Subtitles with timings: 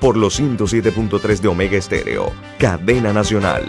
[0.00, 3.66] por los 107.3 de Omega Estéreo, cadena nacional.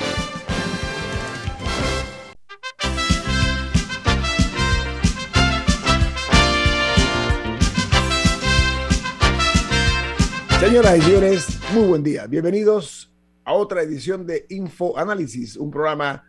[10.61, 12.27] Señoras y señores, muy buen día.
[12.27, 13.11] Bienvenidos
[13.43, 16.23] a otra edición de Infoanálisis, un programa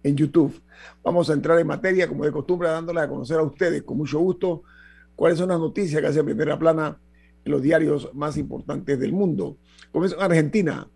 [0.03, 0.61] en YouTube.
[1.03, 4.19] Vamos a entrar en materia, como de costumbre, dándole a conocer a ustedes con mucho
[4.19, 4.63] gusto
[5.17, 6.99] cuáles son las noticias que hacen primera plana
[7.45, 9.57] en los diarios más importantes del mundo.
[9.93, 10.89] Comienzo en Argentina,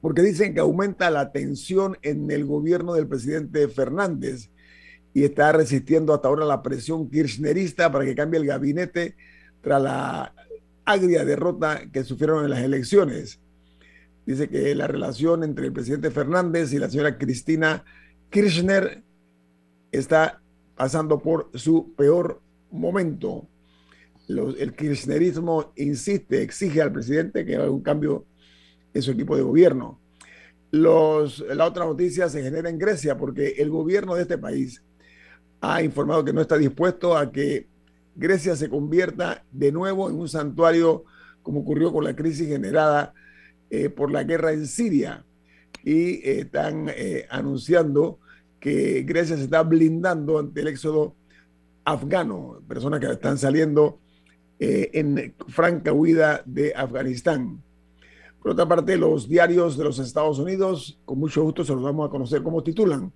[0.00, 4.50] porque dicen que aumenta la tensión en el gobierno del presidente Fernández
[5.18, 9.16] y está resistiendo hasta ahora la presión kirchnerista para que cambie el gabinete
[9.60, 10.32] tras la
[10.84, 13.40] agria derrota que sufrieron en las elecciones.
[14.24, 17.84] Dice que la relación entre el presidente Fernández y la señora Cristina
[18.30, 19.02] Kirchner
[19.90, 20.40] está
[20.76, 22.40] pasando por su peor
[22.70, 23.48] momento.
[24.28, 28.24] el kirchnerismo insiste, exige al presidente que haga un cambio
[28.94, 29.98] en su equipo de gobierno.
[30.70, 34.80] Los, la otra noticia se genera en Grecia porque el gobierno de este país
[35.60, 37.66] ha informado que no está dispuesto a que
[38.14, 41.04] Grecia se convierta de nuevo en un santuario
[41.42, 43.14] como ocurrió con la crisis generada
[43.70, 45.24] eh, por la guerra en Siria.
[45.82, 48.18] Y eh, están eh, anunciando
[48.60, 51.14] que Grecia se está blindando ante el éxodo
[51.84, 54.00] afgano, personas que están saliendo
[54.60, 57.62] en franca huida de Afganistán.
[58.42, 62.08] Por otra parte, los diarios de los Estados Unidos, con mucho gusto se los vamos
[62.08, 63.12] a conocer cómo titulan.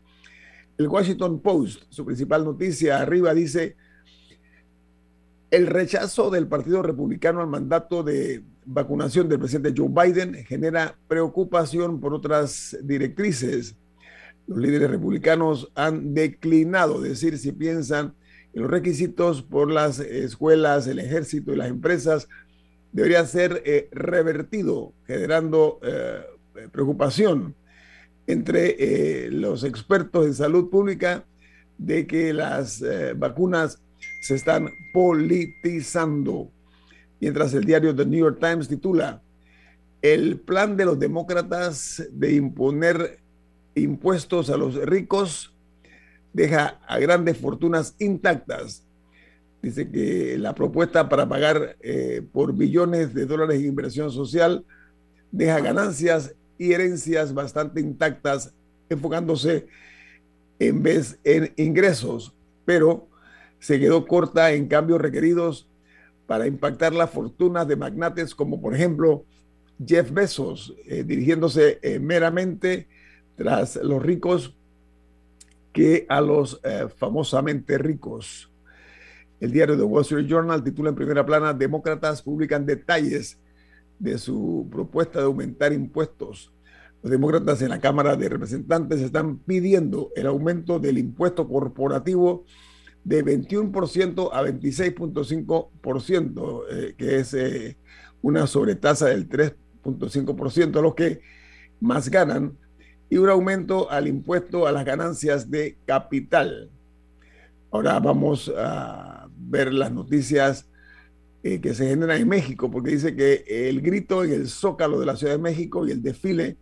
[0.78, 3.76] El Washington Post, su principal noticia arriba dice,
[5.50, 12.00] el rechazo del Partido Republicano al mandato de vacunación del presidente Joe Biden genera preocupación
[12.00, 13.76] por otras directrices.
[14.46, 18.14] Los líderes republicanos han declinado decir si piensan
[18.52, 22.28] que los requisitos por las escuelas, el ejército y las empresas
[22.92, 26.22] deberían ser eh, revertido, generando eh,
[26.70, 27.54] preocupación
[28.26, 31.24] entre eh, los expertos en salud pública
[31.78, 33.82] de que las eh, vacunas
[34.20, 36.50] se están politizando.
[37.20, 39.22] Mientras el diario The New York Times titula,
[40.00, 43.20] el plan de los demócratas de imponer
[43.74, 45.54] impuestos a los ricos
[46.32, 48.84] deja a grandes fortunas intactas.
[49.62, 54.64] Dice que la propuesta para pagar eh, por billones de dólares en inversión social
[55.30, 58.52] deja ganancias y herencias bastante intactas,
[58.88, 59.66] enfocándose
[60.58, 62.34] en vez en ingresos,
[62.64, 63.08] pero
[63.58, 65.68] se quedó corta en cambios requeridos
[66.26, 69.24] para impactar las fortunas de magnates como por ejemplo
[69.84, 72.86] Jeff Bezos, eh, dirigiéndose eh, meramente
[73.36, 74.54] tras los ricos
[75.72, 78.50] que a los eh, famosamente ricos.
[79.40, 83.38] El diario The Wall Street Journal titula en primera plana, Demócratas publican detalles
[84.02, 86.52] de su propuesta de aumentar impuestos.
[87.02, 92.44] Los demócratas en la Cámara de Representantes están pidiendo el aumento del impuesto corporativo
[93.04, 97.76] de 21% a 26.5%, eh, que es eh,
[98.22, 101.20] una sobretasa del 3.5%, los que
[101.80, 102.58] más ganan,
[103.08, 106.70] y un aumento al impuesto a las ganancias de capital.
[107.70, 110.66] Ahora vamos a ver las noticias
[111.44, 115.06] eh, que se generan en México, porque dice que el grito en el zócalo de
[115.06, 116.56] la Ciudad de México y el desfile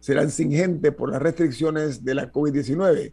[0.00, 3.12] serán sin gente por las restricciones de la COVID-19.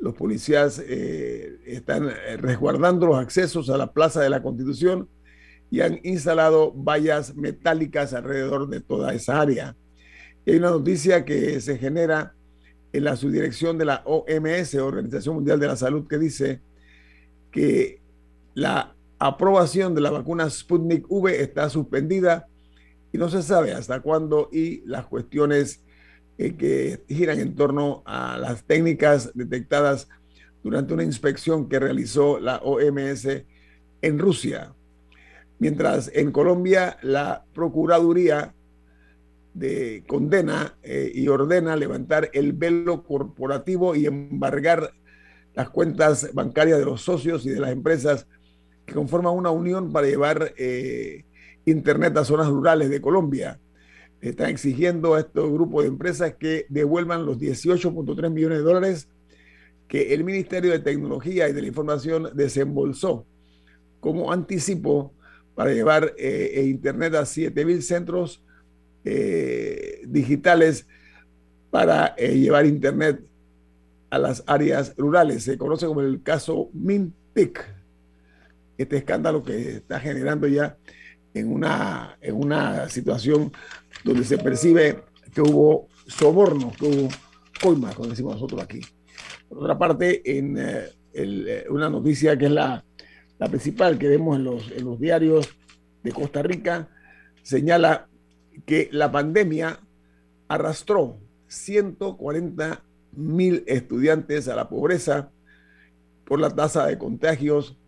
[0.00, 5.08] Los policías eh, están eh, resguardando los accesos a la Plaza de la Constitución
[5.70, 9.76] y han instalado vallas metálicas alrededor de toda esa área.
[10.44, 12.34] hay una noticia que se genera
[12.92, 16.60] en la subdirección de la OMS, Organización Mundial de la Salud, que dice
[17.52, 18.00] que
[18.54, 22.46] la aprobación de la vacuna Sputnik V está suspendida
[23.12, 25.82] y no se sabe hasta cuándo y las cuestiones
[26.38, 30.08] eh, que giran en torno a las técnicas detectadas
[30.62, 33.26] durante una inspección que realizó la OMS
[34.02, 34.74] en Rusia.
[35.58, 38.54] Mientras en Colombia la Procuraduría
[39.54, 44.92] de condena eh, y ordena levantar el velo corporativo y embargar
[45.54, 48.26] las cuentas bancarias de los socios y de las empresas
[48.86, 51.24] que conforman una unión para llevar eh,
[51.64, 53.58] Internet a zonas rurales de Colombia
[54.20, 59.08] están exigiendo a estos grupos de empresas que devuelvan los 18.3 millones de dólares
[59.88, 63.26] que el Ministerio de Tecnología y de la Información desembolsó
[64.00, 65.12] como anticipo
[65.54, 68.42] para llevar eh, e Internet a 7.000 centros
[69.04, 70.86] eh, digitales
[71.70, 73.20] para llevar Internet
[74.10, 75.44] a las áreas rurales.
[75.44, 77.75] Se conoce como el caso MINTIC,
[78.78, 80.76] este escándalo que está generando ya
[81.34, 83.52] en una, en una situación
[84.04, 87.08] donde se percibe que hubo soborno, que hubo
[87.60, 88.80] coimas, como decimos nosotros aquí.
[89.48, 92.84] Por otra parte, en eh, eh, una noticia que es la,
[93.38, 95.48] la principal que vemos en los, en los diarios
[96.02, 96.88] de Costa Rica,
[97.42, 98.08] señala
[98.64, 99.78] que la pandemia
[100.48, 101.18] arrastró
[101.48, 102.82] 140
[103.12, 105.30] mil estudiantes a la pobreza
[106.24, 107.78] por la tasa de contagios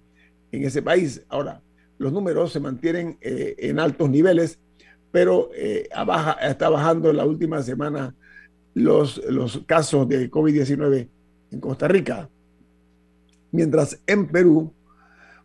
[0.52, 1.22] en ese país.
[1.28, 1.62] Ahora,
[1.98, 4.58] los números se mantienen eh, en altos niveles,
[5.10, 5.88] pero eh,
[6.42, 8.14] está bajando en la última semana
[8.74, 11.08] los, los casos de COVID-19
[11.50, 12.28] en Costa Rica.
[13.50, 14.72] Mientras en Perú,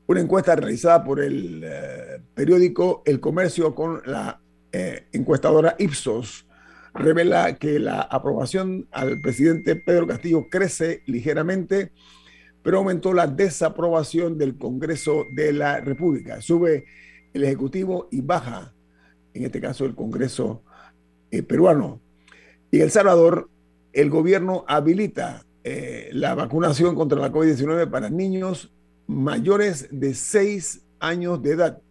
[0.05, 4.39] una encuesta realizada por el eh, periódico El Comercio con la
[5.11, 6.47] encuestadora Ipsos
[6.95, 11.91] revela que la aprobación al presidente Pedro Castillo crece ligeramente
[12.63, 16.41] pero aumentó la desaprobación del Congreso de la República.
[16.41, 16.85] Sube
[17.33, 18.73] el Ejecutivo y baja,
[19.33, 20.63] en este caso, el Congreso
[21.29, 21.99] eh, peruano.
[22.71, 23.49] Y El Salvador,
[23.91, 28.71] el gobierno habilita eh, la vacunación contra la COVID-19 para niños
[29.07, 31.81] mayores de 6 años de edad,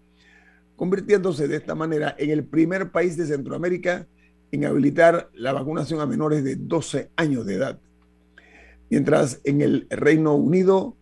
[0.77, 4.07] convirtiéndose de esta manera en el primer país de Centroamérica
[4.51, 7.79] en habilitar la vacunación a menores de 12 años de edad.
[8.93, 10.99] Mientras en el Reino Unido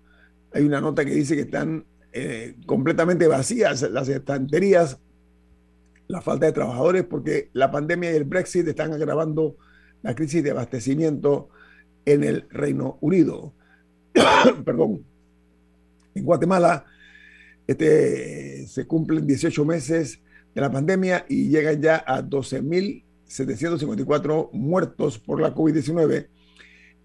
[0.52, 5.00] hay una nota que dice que están eh, completamente vacías las estanterías,
[6.06, 9.56] la falta de trabajadores, porque la pandemia y el Brexit están agravando
[10.02, 11.48] la crisis de abastecimiento
[12.04, 13.54] en el Reino Unido.
[14.64, 15.04] Perdón.
[16.14, 16.84] En Guatemala
[17.66, 20.20] este, se cumplen 18 meses
[20.54, 26.28] de la pandemia y llegan ya a 12.754 muertos por la COVID-19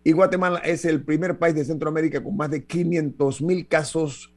[0.08, 4.32] y Guatemala es el primer país de Centroamérica con más de 500 mil casos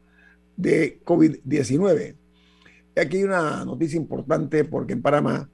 [0.56, 2.16] de COVID-19.
[2.96, 5.50] Y aquí hay una noticia importante porque en Panamá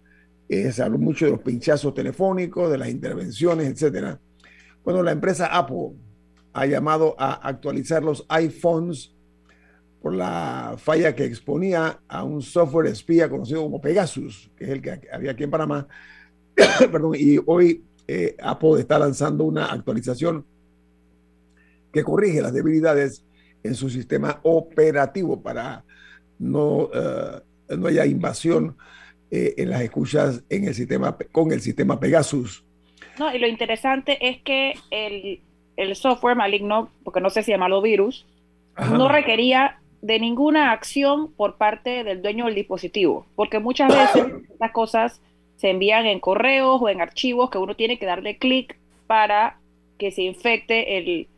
[0.49, 4.17] eh, se habló mucho de los pinchazos telefónicos, de las intervenciones, etc.
[4.85, 5.95] Bueno, la empresa Apple
[6.53, 9.13] ha llamado a actualizar los iPhones
[10.01, 14.81] por la falla que exponía a un software espía conocido como Pegasus, que es el
[14.81, 15.89] que había aquí en Panamá.
[16.93, 20.45] Perdón, y hoy eh, Apple está lanzando una actualización
[21.93, 23.25] que corrige las debilidades
[23.63, 25.85] en su sistema operativo para
[26.39, 27.41] no, eh,
[27.77, 28.77] no haya invasión
[29.31, 32.65] eh, en las escuchas en el sistema, con el sistema Pegasus.
[33.19, 35.41] No, y lo interesante es que el,
[35.77, 38.27] el software maligno, porque no sé si llamarlo virus,
[38.77, 44.73] no requería de ninguna acción por parte del dueño del dispositivo, porque muchas veces las
[44.73, 45.21] cosas
[45.57, 49.59] se envían en correos o en archivos que uno tiene que darle clic para
[49.99, 51.29] que se infecte el,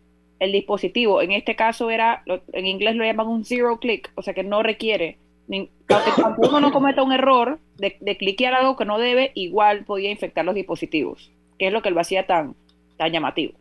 [0.52, 1.22] dispositivo.
[1.22, 4.62] En este caso era, en inglés lo llaman un zero click, o sea que no
[4.62, 5.18] requiere,
[5.48, 10.10] aunque uno no cometa un error de, de cliquear algo que no debe, igual podía
[10.10, 12.54] infectar los dispositivos, que es lo que lo hacía tan,
[12.96, 13.54] tan llamativo.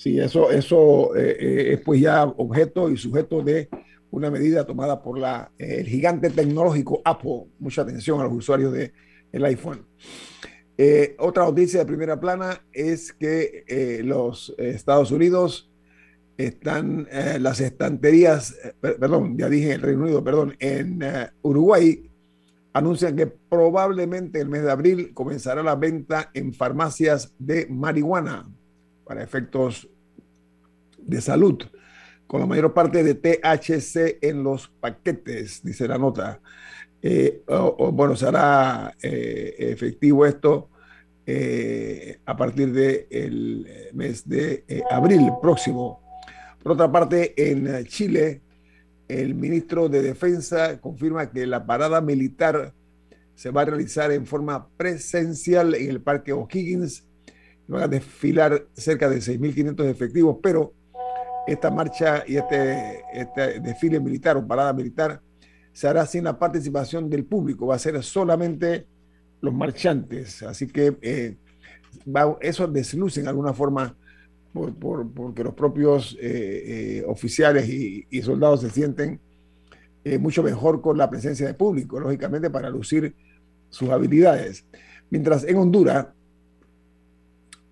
[0.00, 3.68] Sí, eso, eso eh, eh, es pues ya objeto y sujeto de
[4.10, 7.44] una medida tomada por la, el gigante tecnológico Apple.
[7.58, 8.92] Mucha atención a los usuarios del
[9.32, 9.86] el iPhone.
[11.18, 15.70] otra noticia de primera plana es que los Estados Unidos
[16.36, 17.06] están
[17.38, 21.00] las estanterías, perdón, ya dije el Reino Unido, perdón, en
[21.42, 22.10] Uruguay
[22.72, 28.48] anuncian que probablemente el mes de abril comenzará la venta en farmacias de marihuana
[29.04, 29.88] para efectos
[30.96, 31.58] de salud,
[32.26, 36.40] con la mayor parte de THC en los paquetes, dice la nota.
[37.02, 40.68] Eh, o, bueno, será eh, efectivo esto
[41.24, 46.00] eh, a partir del mes de abril próximo.
[46.62, 48.42] Por otra parte, en Chile,
[49.08, 52.74] el ministro de Defensa confirma que la parada militar
[53.34, 57.06] se va a realizar en forma presencial en el Parque O'Higgins.
[57.66, 60.74] Van a desfilar cerca de 6.500 efectivos, pero
[61.46, 65.22] esta marcha y este, este, desfile militar o parada militar
[65.72, 68.86] se hará sin la participación del público, va a ser solamente
[69.40, 70.42] los marchantes.
[70.42, 71.36] Así que eh,
[72.40, 73.96] eso desluce en alguna forma
[74.52, 74.74] por,
[75.12, 79.20] porque los propios eh, eh, oficiales y, soldados se sienten
[80.18, 83.14] mucho mejor con la presencia de público, lógicamente para lucir
[83.68, 84.64] sus habilidades.
[85.10, 86.06] Mientras en Honduras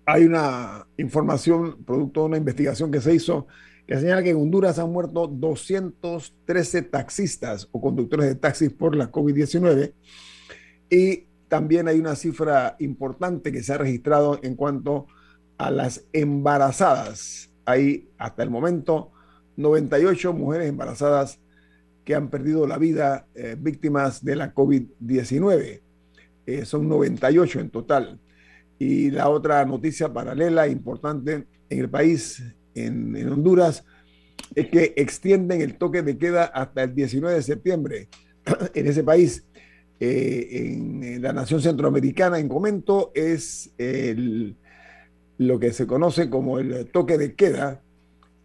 [0.05, 3.47] hay una información producto de una investigación que se hizo
[3.89, 9.11] que señala que en Honduras han muerto 213 taxistas o conductores de taxis por la
[9.11, 9.93] COVID-19
[10.91, 15.07] y también hay una cifra importante que se ha registrado en cuanto
[15.57, 17.49] a las embarazadas.
[17.65, 19.11] Hay hasta el momento
[19.57, 21.39] 98 mujeres embarazadas
[22.05, 25.81] que han perdido la vida eh, víctimas de la COVID-19.
[26.45, 28.19] Eh, son 98 en total.
[28.77, 32.43] Y la otra noticia paralela importante en el país,
[32.85, 33.85] en, Honduras,
[34.55, 38.07] es que extienden el toque de queda hasta el 19 de septiembre
[38.73, 39.45] en ese país.
[40.01, 44.55] Eh, en, en, la nación centroamericana, en comento, es el
[45.39, 47.81] lo que se conoce como el toque de queda,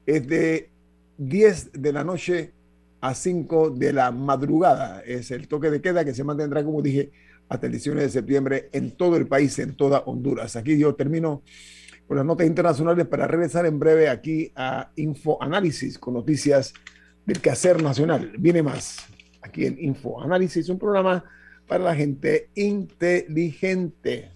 [0.06, 0.70] es de
[1.18, 2.52] 10 de la noche
[3.00, 5.02] a 5 de la madrugada.
[5.04, 7.10] Es el toque de queda que se mantendrá, como dije,
[7.48, 10.54] hasta el 19 de septiembre en todo el país, en toda Honduras.
[10.54, 11.42] Aquí yo termino
[12.06, 16.75] con las notas internacionales para regresar en breve aquí a Info Análisis con noticias
[17.25, 18.32] del quehacer nacional.
[18.38, 19.06] Viene más
[19.42, 21.25] aquí en Info Análisis, un programa
[21.66, 24.30] para la gente inteligente.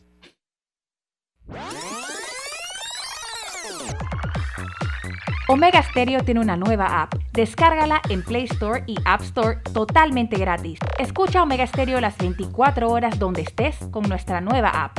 [5.50, 7.14] Omega Stereo tiene una nueva app.
[7.32, 10.78] Descárgala en Play Store y App Store totalmente gratis.
[10.98, 14.98] Escucha Omega Stereo las 24 horas donde estés con nuestra nueva app.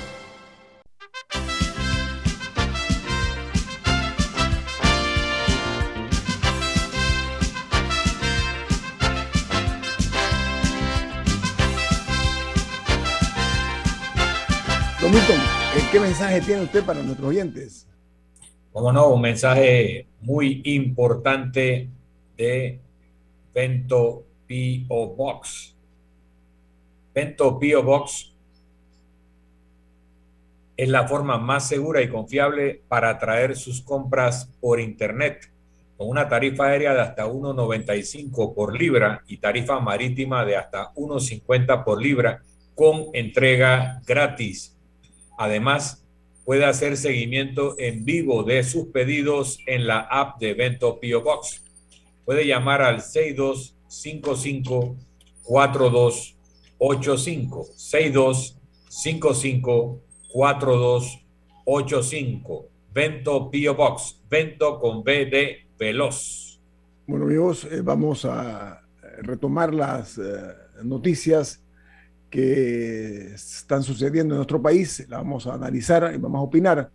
[16.11, 17.87] Mensaje tiene usted para nuestros oyentes?
[18.73, 21.89] Como no, un mensaje muy importante
[22.35, 22.81] de
[23.53, 25.15] Vento P.O.
[25.15, 25.73] Box.
[27.13, 27.83] Bento P.O.
[27.83, 28.33] Box
[30.75, 35.49] es la forma más segura y confiable para traer sus compras por Internet,
[35.95, 41.85] con una tarifa aérea de hasta 1,95 por libra y tarifa marítima de hasta 1,50
[41.85, 42.41] por libra
[42.75, 44.75] con entrega gratis.
[45.41, 46.05] Además,
[46.45, 51.23] puede hacer seguimiento en vivo de sus pedidos en la app de Bento P.O.
[51.23, 51.63] Box.
[52.25, 54.95] Puede llamar al 62 55
[55.41, 56.37] 42
[56.77, 58.55] 85 62
[58.87, 61.19] 55 42
[61.65, 66.61] 85 Vento Pio Box Vento con B de veloz.
[67.07, 68.83] Bueno amigos, eh, vamos a
[69.23, 70.21] retomar las eh,
[70.83, 71.63] noticias
[72.31, 76.91] que están sucediendo en nuestro país, las vamos a analizar y vamos a opinar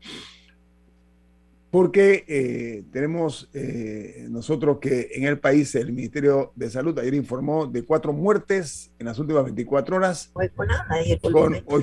[1.76, 7.66] porque eh, tenemos eh, nosotros que en el país el Ministerio de Salud ayer informó
[7.66, 10.48] de cuatro muertes en las últimas 24 horas, con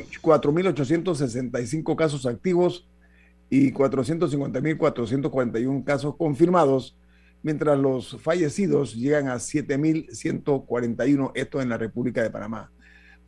[0.01, 2.88] 4.865 casos activos
[3.51, 6.98] y 450.441 casos confirmados,
[7.43, 12.72] mientras los fallecidos llegan a 7.141, esto en la República de Panamá.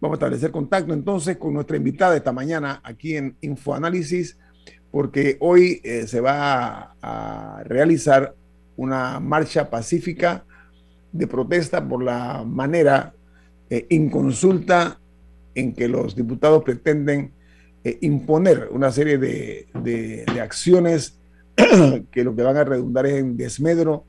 [0.01, 4.37] Vamos a establecer contacto entonces con nuestra invitada esta mañana aquí en Infoanálisis
[4.91, 8.35] porque hoy eh, se va a, realizar
[8.77, 10.45] una marcha pacífica
[11.11, 13.13] de protesta por la manera
[13.69, 14.99] eh, inconsulta
[15.53, 17.31] en que los diputados pretenden
[17.83, 21.19] eh, imponer una serie de, de, acciones
[22.11, 24.05] que lo que van a redundar es en desmedro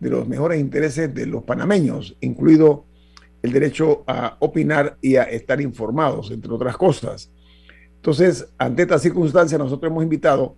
[0.00, 2.84] de los mejores intereses de los panameños, incluido
[3.42, 7.30] el derecho a opinar y a estar informados, entre otras cosas.
[7.96, 10.56] Entonces, ante esta circunstancia, nosotros hemos invitado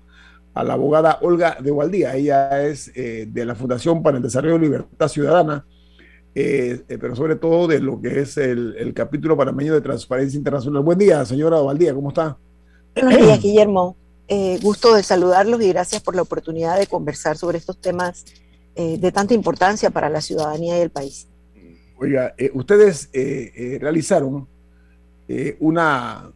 [0.54, 2.14] a la abogada Olga de Gualdía.
[2.14, 5.64] Ella es eh, de la Fundación para el Desarrollo de Libertad Ciudadana,
[6.34, 10.82] eh, eh, pero sobre todo de lo que es el, capítulo panameño de Transparencia Internacional.
[10.82, 12.36] Buen día, señora Gualdía, ¿cómo está?
[12.94, 13.96] Buenos días, Guillermo.
[14.62, 18.24] gusto de saludarlos y gracias por la oportunidad de conversar sobre estos temas
[18.76, 21.29] de tanta importancia para la ciudadanía y el país.
[22.00, 23.10] Oiga, ustedes
[23.80, 24.48] realizaron
[25.58, 26.32] una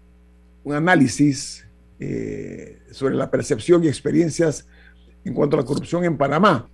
[0.65, 1.67] un análisis
[2.01, 4.67] eh, sobre la percepción y experiencias
[5.25, 6.69] en cuanto a la corrupción en Panamá.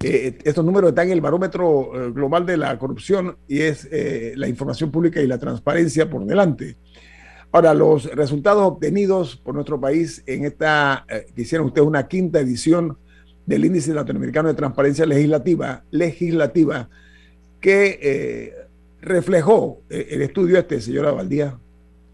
[0.00, 3.88] Eh, estos números están en el barómetro eh, global de la corrupción y es
[4.36, 6.76] la información pública y la transparencia por delante.
[7.52, 12.98] Ahora, los resultados obtenidos por nuestro país en esta, que hicieron ustedes una quinta edición
[13.46, 16.88] del Índice Latinoamericano de Transparencia Legislativa, legislativa
[17.64, 18.52] que
[19.00, 21.58] reflejó el estudio este, señora Valdía.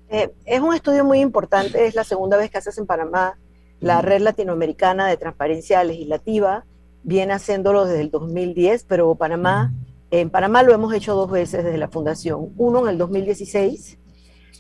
[0.09, 3.37] Eh, es un estudio muy importante, es la segunda vez que haces en Panamá
[3.81, 6.65] la Red Latinoamericana de Transparencia Legislativa,
[7.03, 9.73] viene haciéndolo desde el 2010, pero Panamá,
[10.13, 12.53] en Panamá lo hemos hecho dos veces desde la fundación.
[12.57, 13.99] Uno en el 2016,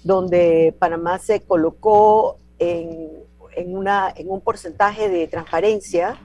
[0.02, 3.22] donde Panamá se colocó en,
[3.66, 6.18] una, en un porcentaje de transparencia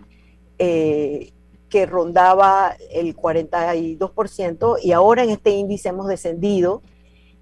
[0.57, 1.33] eh,
[1.75, 6.81] que rondaba el 42%, y ahora en este índice hemos descendido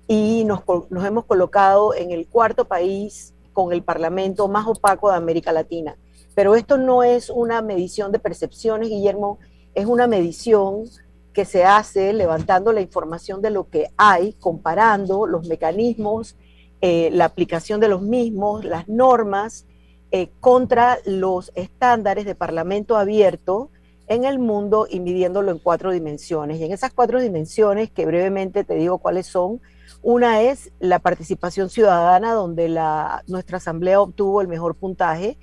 [0.08, 0.62] y nos,
[1.06, 5.98] hemos colocado en el cuarto país con el parlamento más opaco de América Latina.
[6.34, 9.38] Pero esto no es una medición de percepciones, Guillermo,
[9.76, 10.86] es una medición
[11.32, 16.38] que se hace levantando la información de lo que hay, comparando los mecanismos,
[16.82, 19.68] eh, la aplicación de los mismos, las normas,
[20.10, 23.70] eh, contra los estándares de parlamento abierto
[24.08, 26.60] en el mundo y midiéndolo en cuatro dimensiones.
[26.60, 29.62] Y en esas cuatro dimensiones, que brevemente te digo cuáles son,
[30.02, 35.38] una es la participación ciudadana, donde la, nuestra asamblea obtuvo el mejor puntaje,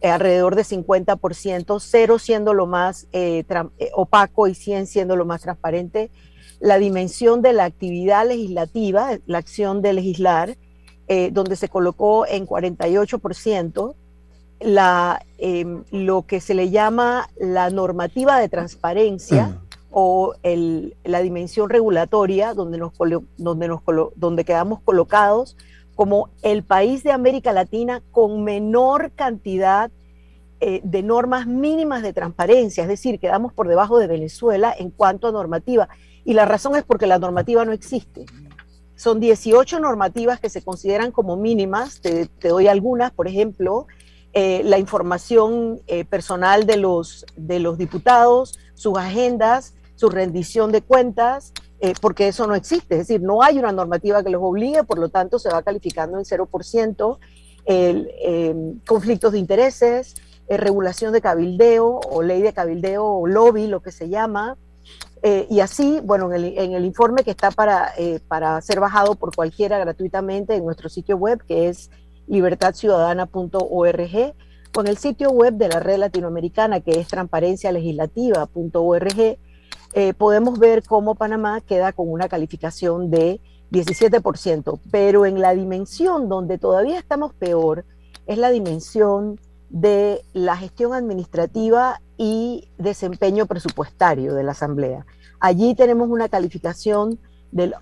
[0.00, 3.44] eh, alrededor de 50%, cero siendo lo más eh,
[3.78, 6.10] eh, opaco y 100 siendo lo más transparente.
[6.58, 10.58] La dimensión de la actividad legislativa, la acción de legislar,
[11.32, 13.96] donde se colocó en 48%.
[14.60, 19.58] La, em, lo que se le llama la normativa de transparencia,
[19.92, 22.92] o la dimensión regulatoria donde, nos,
[23.36, 23.80] donde, nos,
[24.14, 25.56] donde quedamos colocados
[25.96, 29.90] como el país de América Latina con menor cantidad
[30.60, 35.26] eh, de normas mínimas de transparencia, es decir, quedamos por debajo de Venezuela en cuanto
[35.26, 35.88] a normativa.
[36.24, 38.26] Y la razón es porque la normativa no existe.
[38.94, 43.86] Son 18 normativas que se consideran como mínimas, te, doy algunas, por ejemplo,
[44.32, 50.82] eh, la información eh, personal de los, de los diputados, sus agendas, su rendición de
[50.82, 52.94] cuentas, eh, porque eso no existe.
[52.94, 56.16] Es decir, no hay una normativa que los obligue, por lo tanto se va calificando
[56.18, 57.18] en 0%
[57.64, 60.14] el, em, conflictos de intereses,
[60.48, 64.56] eh, regulación de cabildeo o ley de cabildeo o lobby, lo que se llama.
[65.22, 67.92] Y así, bueno, en el, en el, informe que está para,
[68.26, 71.90] para ser bajado por cualquiera gratuitamente en nuestro sitio web, que es
[72.30, 74.34] libertadciudadana.org,
[74.72, 79.38] con el sitio web de la red latinoamericana, que es transparencialegislativa.org,
[79.92, 83.40] eh, podemos ver cómo Panamá queda con una calificación de
[83.72, 87.84] 17%, pero en la dimensión donde todavía estamos peor
[88.26, 95.04] es la dimensión de la gestión administrativa y desempeño presupuestario de la Asamblea.
[95.40, 97.18] Allí tenemos una calificación
[97.50, 97.72] de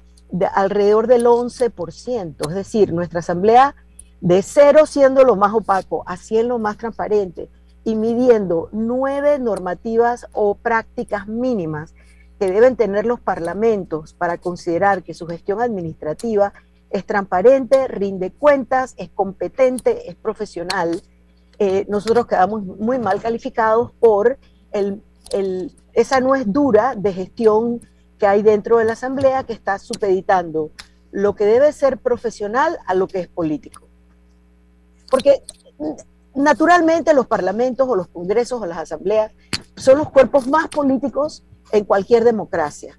[0.54, 3.74] alrededor del 11%, es decir, nuestra Asamblea
[4.20, 7.48] de cero siendo lo más opaco a 100 lo más transparente
[7.84, 11.94] y midiendo nueve normativas o prácticas mínimas
[12.38, 16.52] que deben tener los parlamentos para considerar que su gestión administrativa
[16.90, 21.02] es transparente, rinde cuentas, es competente, es profesional,
[21.58, 24.38] eh, nosotros quedamos muy mal calificados por
[24.70, 25.02] el,
[25.92, 27.80] esa no es dura de gestión
[28.18, 30.70] que hay dentro de la Asamblea que está supeditando
[31.10, 33.87] lo que debe ser profesional a lo que es político.
[35.10, 35.42] Porque
[36.34, 39.32] naturalmente los parlamentos o los congresos o las asambleas
[39.76, 42.98] son los cuerpos más políticos en cualquier democracia,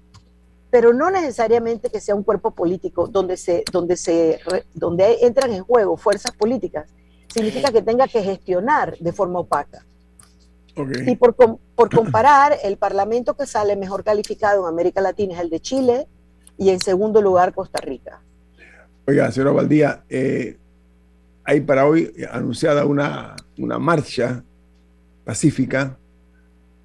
[0.70, 4.40] pero no necesariamente que sea un cuerpo político donde, se, donde, se,
[4.74, 6.90] donde entran en juego fuerzas políticas,
[7.32, 9.84] significa que tenga que gestionar de forma opaca.
[11.06, 15.50] Y por, por comparar, el parlamento que sale mejor calificado en América Latina es el
[15.50, 16.06] de Chile
[16.56, 18.22] y en segundo lugar Costa Rica.
[19.06, 20.58] Oiga, señora Valdía, eh,
[21.50, 24.44] hay para hoy anunciada una, una marcha
[25.24, 25.98] pacífica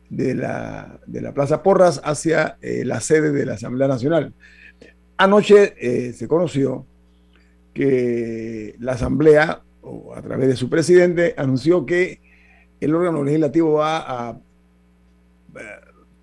[0.09, 4.33] de la, de la Plaza Porras hacia eh, la sede de la Asamblea Nacional.
[5.17, 6.83] Anoche eh, se conoció
[7.75, 12.19] que la Asamblea, o a través de su presidente, anunció que
[12.81, 14.39] el órgano legislativo va a,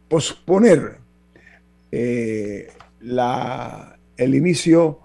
[0.08, 0.96] posponer
[1.92, 4.98] eh, la, el inicio,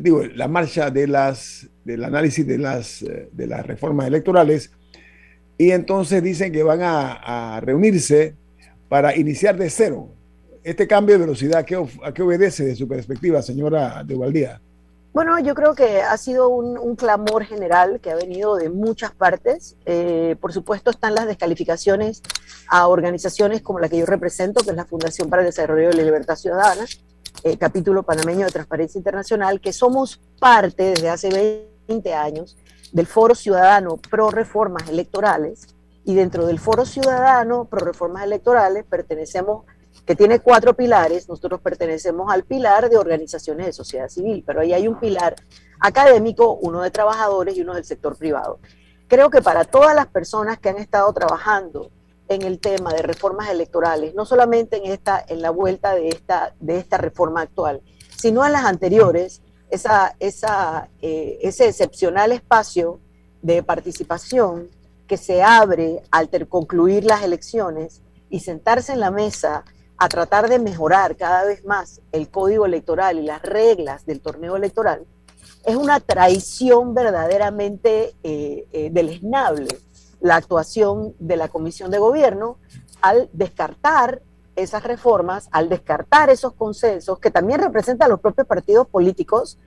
[0.00, 4.70] digo, la marcha de las, del análisis de las, de las reformas electorales
[5.62, 8.34] y entonces dicen que van a, reunirse
[8.88, 10.08] para iniciar de cero.
[10.64, 14.60] Este cambio de velocidad, ¿a qué, obedece de su perspectiva, señora de Valdía?
[15.12, 19.76] Bueno, yo creo que ha sido un, clamor general que ha venido de muchas partes.
[19.86, 22.22] Eh, por supuesto, están las descalificaciones
[22.66, 25.94] a organizaciones como la que yo represento, que es la Fundación para el Desarrollo de
[25.94, 26.86] la Libertad Ciudadana,
[27.44, 31.71] eh, capítulo panameño de Transparencia Internacional, que somos parte desde hace 20
[32.14, 32.56] años
[32.92, 35.66] del Foro Ciudadano Pro Reformas Electorales
[36.04, 39.64] y dentro del Foro Ciudadano Pro Reformas Electorales pertenecemos,
[40.06, 44.72] que tiene cuatro pilares, nosotros pertenecemos al pilar de organizaciones de sociedad civil, pero ahí
[44.72, 45.36] hay un pilar
[45.80, 48.58] académico, uno de trabajadores y uno del sector privado.
[49.06, 51.90] Creo que para todas las personas que han estado trabajando
[52.28, 56.54] en el tema de reformas electorales, no solamente en esta, en la vuelta de esta,
[56.60, 57.82] de esta reforma actual,
[58.16, 63.00] sino en las anteriores, esa, esa, eh, ese excepcional espacio
[63.40, 64.68] de participación
[65.06, 69.64] que se abre al concluir las elecciones y sentarse en la mesa
[69.96, 74.56] a tratar de mejorar cada vez más el código electoral y las reglas del torneo
[74.56, 75.06] electoral,
[75.64, 79.68] es una traición verdaderamente eh, eh, deleznable
[80.20, 82.58] la actuación de la Comisión de Gobierno
[83.00, 84.20] al descartar
[84.56, 89.58] esas reformas, al descartar esos consensos que también representan los propios partidos políticos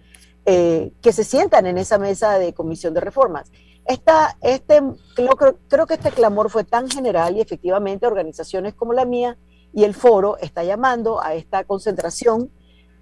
[0.45, 3.51] eh, que se sientan en esa mesa de comisión de reformas.
[3.85, 4.81] Esta, este,
[5.15, 5.31] creo,
[5.67, 9.37] creo, que este clamor fue tan general y efectivamente organizaciones como la mía
[9.73, 12.51] y el foro está llamando a esta concentración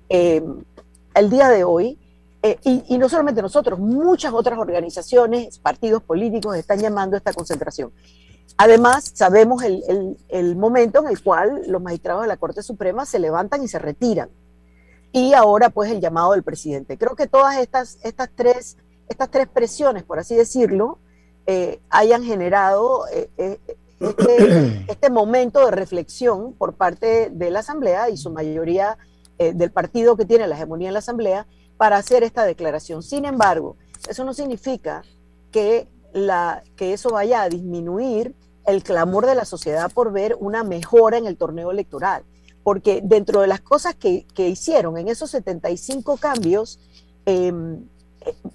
[0.10, 0.43] eh,
[1.15, 2.00] el día de hoy.
[2.41, 7.32] Eh, y, y, no solamente nosotros, muchas otras organizaciones, partidos políticos están llamando a esta
[7.32, 7.93] concentración.
[8.58, 13.63] Además, sabemos el, momento en el cual los magistrados de la Corte Suprema se levantan
[13.63, 14.30] y se retiran.
[15.12, 16.98] Y ahora, pues, el llamado del presidente.
[16.98, 18.78] Creo que todas estas, estas, tres,
[19.10, 21.00] estas tres presiones, por así decirlo,
[21.46, 23.60] eh, hayan generado eh, eh,
[24.00, 28.98] este, este, momento de reflexión por parte de la Asamblea y su mayoría
[29.38, 33.04] del partido que tiene la hegemonía en la Asamblea para hacer esta declaración.
[33.04, 33.76] Sin embargo,
[34.08, 35.04] eso no significa
[35.52, 40.63] que, la, que eso vaya a disminuir el clamor de la sociedad por ver una
[40.63, 42.23] mejora en el torneo electoral.
[42.63, 46.80] Porque dentro de las cosas que, hicieron en esos 75 cambios,
[47.26, 47.86] em,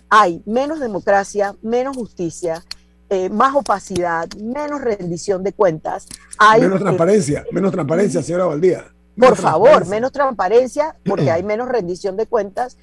[0.08, 2.64] hay menos democracia, menos justicia,
[3.10, 6.06] eh, más opacidad, menos rendición de cuentas.
[6.38, 8.84] Hay, menos transparencia, menos transparencia, señora Valdía.
[9.16, 12.78] por favor, menos transparencia, porque hay menos rendición de cuentas.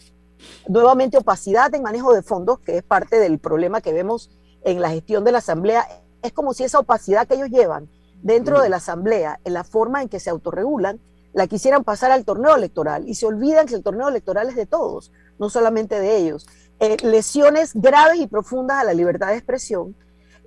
[0.68, 4.30] Nuevamente, opacidad en manejo de fondos, que es parte del problema que vemos
[4.66, 5.88] en la gestión de la Asamblea
[6.22, 7.88] es como si esa opacidad que ellos llevan
[8.22, 11.00] dentro de la Asamblea, en la forma en que se autorregulan,
[11.34, 14.66] la quisieran pasar al torneo electoral y se olvidan que el torneo electoral es de
[14.66, 16.48] todos, no solamente de ellos.
[16.80, 19.96] Eh, lesiones graves y profundas a la libertad de expresión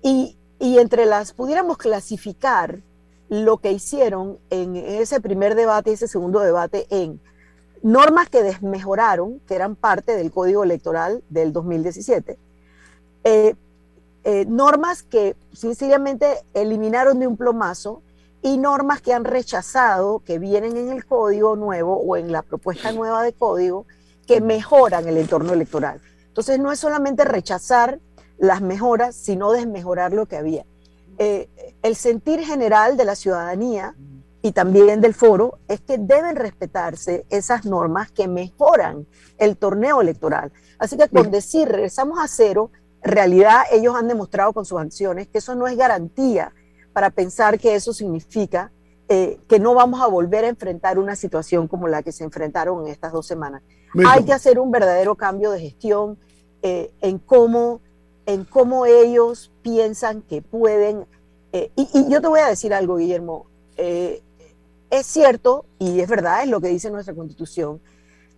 [0.02, 2.80] y, entre las pudiéramos clasificar
[3.28, 7.20] lo que hicieron en ese primer debate y ese segundo debate en
[7.82, 12.38] normas que desmejoraron, que eran parte del código electoral del 2017,
[13.22, 13.54] eh,
[14.30, 18.02] eh, normas que sencillamente eliminaron de un plomazo
[18.42, 22.92] y normas que han rechazado, que vienen en el código nuevo o en la propuesta
[22.92, 23.86] nueva de código,
[24.26, 26.02] que mejoran el entorno electoral.
[26.26, 28.00] Entonces no es solamente rechazar
[28.36, 30.66] las mejoras, sino desmejorar lo que había.
[31.16, 31.48] eh,
[31.82, 33.96] el sentir general de la ciudadanía
[34.42, 39.06] y también del foro es que deben respetarse esas normas que mejoran
[39.38, 40.52] el torneo electoral.
[40.78, 42.70] Así que con decir regresamos a cero,
[43.02, 46.52] realidad ellos han demostrado con sus acciones que eso no es garantía
[46.92, 48.72] para pensar que eso significa
[49.10, 52.82] eh, que no vamos a volver a enfrentar una situación como la que se enfrentaron
[52.82, 53.62] en estas dos semanas.
[54.06, 56.18] Hay que hacer un verdadero cambio de gestión
[56.60, 57.80] eh, en, cómo,
[58.26, 61.06] en cómo ellos piensan que pueden.
[61.52, 63.46] Eh, y, y, yo te voy a decir algo, Guillermo.
[63.78, 67.80] es cierto, y es verdad, es lo que dice nuestra constitución,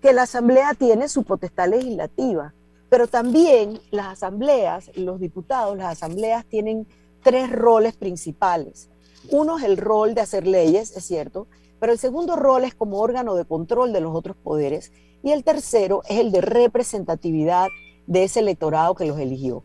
[0.01, 2.55] que la Asamblea tiene su potestad legislativa,
[2.91, 6.87] pero también las asambleas, los diputados, las asambleas tienen
[7.23, 8.91] tres roles principales.
[9.31, 11.47] Uno es el rol de hacer leyes, es cierto,
[11.79, 15.45] pero el segundo rol es como órgano de control de los otros poderes y el
[15.45, 17.69] tercero es el de representatividad
[18.07, 19.63] de ese electorado que los eligió.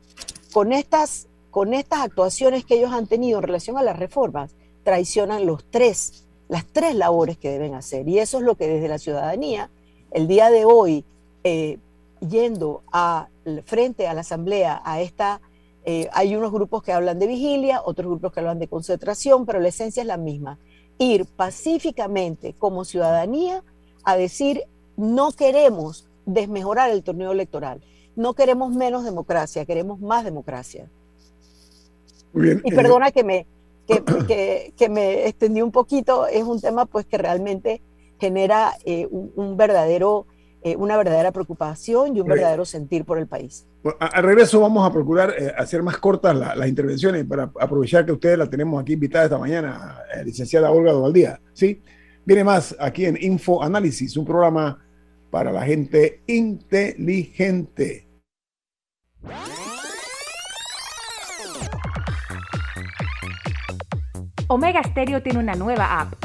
[0.53, 5.47] Con estas, con estas actuaciones que ellos han tenido en relación a las reformas, traicionan
[5.47, 8.07] los tres, las tres labores que deben hacer.
[8.07, 9.71] Y eso es lo que desde la ciudadanía,
[10.11, 11.03] el día de hoy,
[11.43, 11.79] eh,
[12.19, 13.29] yendo a,
[13.65, 15.41] frente a la Asamblea, a esta
[15.87, 19.59] eh, hay unos grupos que hablan de vigilia, otros grupos que hablan de concentración, pero
[19.59, 20.57] la esencia es la misma.
[20.97, 23.63] Ir pacíficamente como ciudadanía
[24.03, 24.63] a decir,
[24.97, 27.83] no queremos desmejorar el torneo electoral,
[28.15, 30.89] no queremos menos democracia, queremos más democracia.
[32.33, 33.45] y eh, perdona que, me,
[34.27, 37.83] que, me extendí un poquito, es un tema pues que realmente
[38.19, 40.25] genera eh, un verdadero
[40.67, 43.67] eh, una verdadera preocupación y un verdadero sentir por el país.
[43.99, 48.35] al regreso vamos a procurar eh, hacer más cortas las intervenciones para aprovechar que ustedes
[48.35, 51.39] la tenemos aquí invitada esta mañana, eh, licenciada Olga Dovaldía.
[51.53, 51.83] ¿sí?
[52.25, 54.83] Viene más aquí en Info Análisis, un programa
[55.29, 58.07] para la gente inteligente.
[64.47, 66.24] Omega Stereo tiene una nueva app.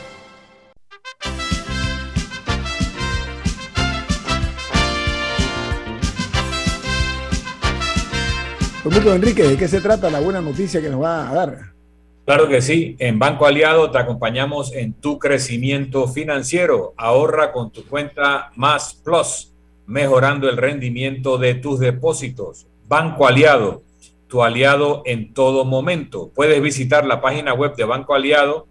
[8.83, 11.73] Don Enrique, ¿de qué se trata la buena noticia que nos va a dar?
[12.25, 12.95] Claro que sí.
[12.97, 16.95] En Banco Aliado te acompañamos en tu crecimiento financiero.
[16.97, 19.53] Ahorra con tu cuenta Más Plus,
[19.85, 22.65] mejorando el rendimiento de tus depósitos.
[22.87, 23.83] Banco Aliado,
[24.27, 26.31] tu aliado en todo momento.
[26.33, 28.65] Puedes visitar la página web de Banco Aliado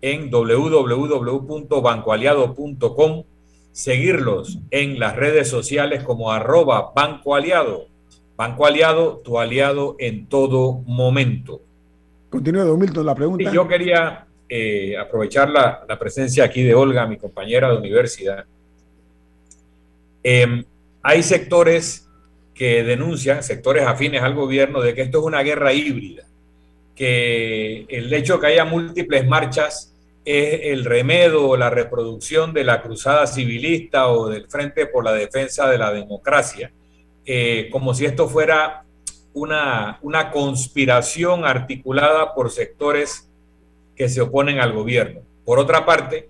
[0.00, 3.24] en www.bancoaliado.com,
[3.72, 7.91] seguirlos en las redes sociales como arroba Banco Aliado
[8.42, 11.62] Banco Aliado, tu aliado en todo momento.
[12.28, 13.52] Continúa, don Milton, la pregunta.
[13.52, 18.44] yo quería eh, aprovechar la, presencia aquí de Olga, mi compañera de universidad.
[20.24, 20.64] Em,
[21.04, 22.08] hay sectores
[22.52, 26.24] que denuncian, sectores afines al gobierno, de que esto es una guerra híbrida,
[26.96, 32.64] que el hecho de que haya múltiples marchas es el remedo o la reproducción de
[32.64, 36.72] la cruzada civilista o del Frente por la Defensa de la Democracia
[37.24, 38.84] eh, como si esto fuera
[39.34, 43.30] una, una conspiración articulada por sectores
[43.96, 45.20] que se oponen al gobierno.
[45.44, 46.28] Por otra parte,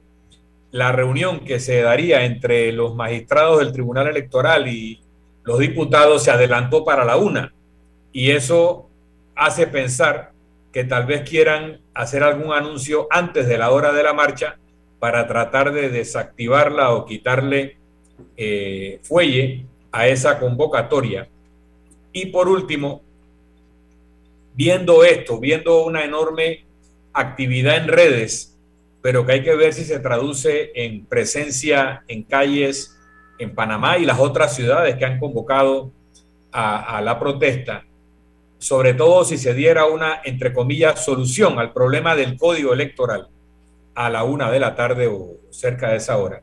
[0.70, 5.00] la reunión que se daría entre los magistrados del Tribunal Electoral y
[5.44, 7.52] los diputados se adelantó para la una.
[8.12, 8.88] Y eso
[9.34, 10.32] hace pensar
[10.72, 14.58] que tal vez quieran hacer algún anuncio antes de la hora de la marcha
[14.98, 17.76] para tratar de desactivarla o quitarle
[18.36, 21.28] eh, fuelle a esa convocatoria.
[22.12, 23.02] Y por último,
[24.54, 26.64] viendo esto, viendo una enorme
[27.12, 28.52] actividad en redes
[29.02, 32.96] pero que hay que ver si se traduce en presencia en calles
[33.38, 35.90] en Panamá y las otras ciudades que han convocado
[36.52, 37.84] a, la protesta,
[38.58, 43.28] sobre todo si se diera una, entre comillas, solución al problema del código electoral
[43.94, 46.42] a la una de la tarde o cerca de esa hora.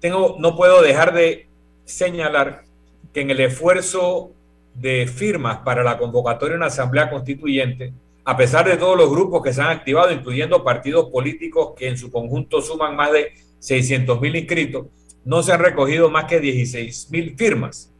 [0.00, 1.46] Tengo, no puedo dejar de
[1.84, 2.64] señalar
[3.12, 4.32] que en el esfuerzo
[4.74, 7.92] de firmas para la convocatoria de una asamblea constituyente,
[8.24, 11.98] a pesar de todos los grupos que se han activado, incluyendo partidos políticos que en
[11.98, 14.86] su conjunto suman más de 600 mil inscritos,
[15.24, 17.90] no se han recogido más que 16 mil firmas.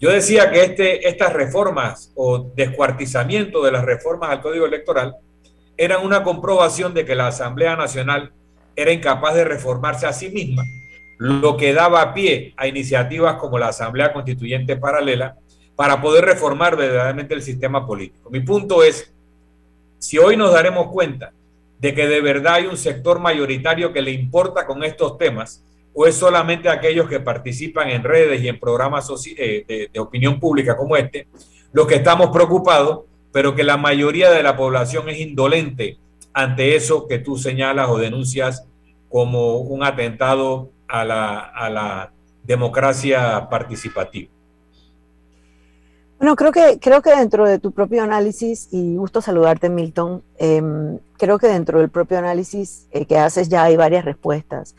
[0.00, 5.16] Yo decía que este, estas reformas o descuartizamiento de las reformas al Código Electoral
[5.76, 8.32] eran una comprobación de que la Asamblea Nacional
[8.74, 10.64] era incapaz de reformarse a sí misma,
[11.22, 15.36] lo que daba pie a iniciativas como la Asamblea Constituyente Paralela
[15.76, 18.28] para poder reformar verdaderamente el sistema político.
[18.28, 19.14] Mi punto es
[20.00, 21.32] si hoy nos daremos cuenta
[21.78, 26.06] de que de verdad hay un sector mayoritario que le importa con estos temas, o
[26.06, 30.96] es solamente aquellos que participan en redes y en programas eh, de, opinión pública como
[30.96, 31.28] este,
[31.72, 35.98] los que estamos preocupados, pero que la mayoría de la población es indolente
[36.32, 38.66] ante eso que tú señalas o denuncias
[39.08, 42.12] como un atentado a la
[42.44, 44.28] democracia participativa.
[46.22, 51.00] Bueno, creo que, creo que dentro de tu propio análisis, y gusto saludarte Milton, em,
[51.18, 54.76] creo que dentro del propio análisis eh, que haces ya hay varias respuestas.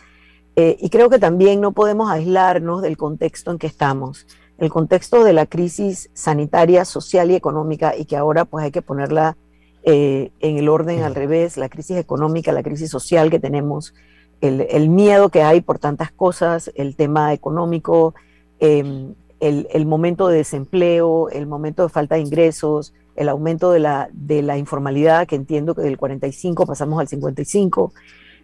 [0.56, 4.26] Eh, y creo que también no podemos aislarnos del contexto en que estamos,
[4.58, 8.82] el contexto de la crisis sanitaria, social y económica, y que ahora pues hay que
[8.82, 9.36] ponerla
[9.84, 13.94] eh, en el orden al revés, la crisis económica, la crisis social que tenemos,
[14.42, 18.14] el, miedo que hay por tantas cosas, el tema económico,
[18.60, 24.58] em, el, momento de desempleo, el momento de falta de ingresos, el aumento de la,
[24.58, 27.94] informalidad, que entiendo que del 45 pasamos al 55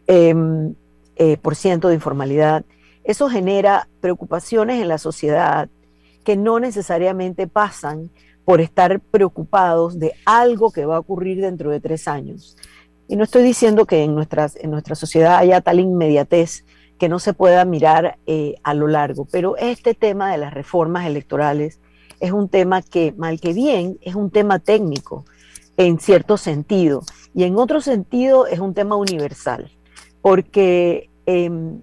[0.07, 0.73] em,
[1.15, 2.63] eh, por ciento de informalidad,
[3.03, 5.69] eso genera preocupaciones en la sociedad
[6.23, 8.09] que no necesariamente pasan
[8.45, 12.57] por estar preocupados de algo que va a ocurrir dentro de tres años.
[13.09, 16.63] Y no estoy diciendo que en, nuestras, en nuestra sociedad haya tal inmediatez
[16.99, 19.25] que no se pueda mirar eh, a lo largo.
[19.31, 21.79] Pero este tema de las reformas electorales
[22.19, 25.25] es un tema que, mal que bien, es un tema técnico
[25.75, 27.01] en cierto sentido
[27.33, 29.71] y en otro sentido es un tema universal,
[30.21, 31.81] porque em,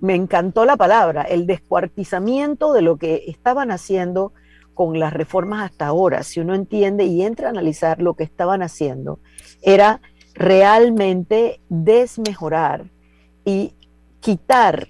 [0.00, 4.32] me encantó la palabra, el descuartizamiento de lo que estaban haciendo
[4.74, 8.62] con las reformas hasta ahora, si uno entiende y entra a analizar lo que estaban
[8.62, 9.18] haciendo,
[9.60, 10.00] era
[10.40, 12.86] realmente desmejorar
[13.44, 13.74] y
[14.20, 14.88] quitar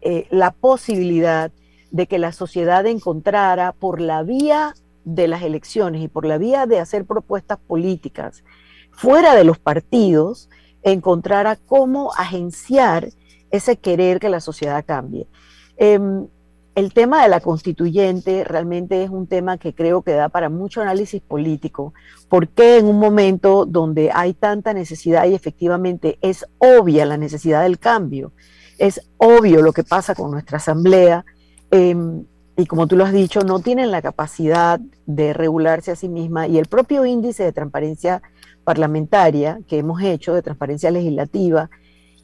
[0.00, 1.52] eh, la posibilidad
[1.92, 6.66] de que la sociedad encontrara por la vía de las elecciones y por la vía
[6.66, 8.42] de hacer propuestas políticas
[8.90, 10.50] fuera de los partidos,
[10.82, 13.10] encontrara cómo agenciar
[13.52, 15.28] ese querer que la sociedad cambie.
[15.76, 16.26] Em,
[16.74, 20.80] el tema de la constituyente realmente es un tema que creo que da para mucho
[20.80, 21.94] análisis político,
[22.28, 27.78] porque en un momento donde hay tanta necesidad y efectivamente es obvia la necesidad del
[27.78, 28.32] cambio,
[28.78, 31.24] es obvio lo que pasa con nuestra asamblea,
[31.70, 32.24] em,
[32.56, 36.48] y como tú lo has dicho, no tienen la capacidad de regularse a sí misma
[36.48, 38.22] y el propio índice de transparencia
[38.64, 41.70] parlamentaria que hemos hecho, de transparencia legislativa,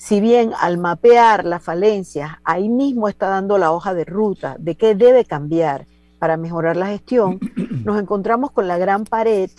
[0.01, 4.75] si bien al mapear las falencias, ahí mismo está dando la hoja de ruta de
[4.75, 5.87] qué debe cambiar
[6.19, 7.39] para mejorar la gestión,
[7.85, 9.51] nos encontramos con la gran pared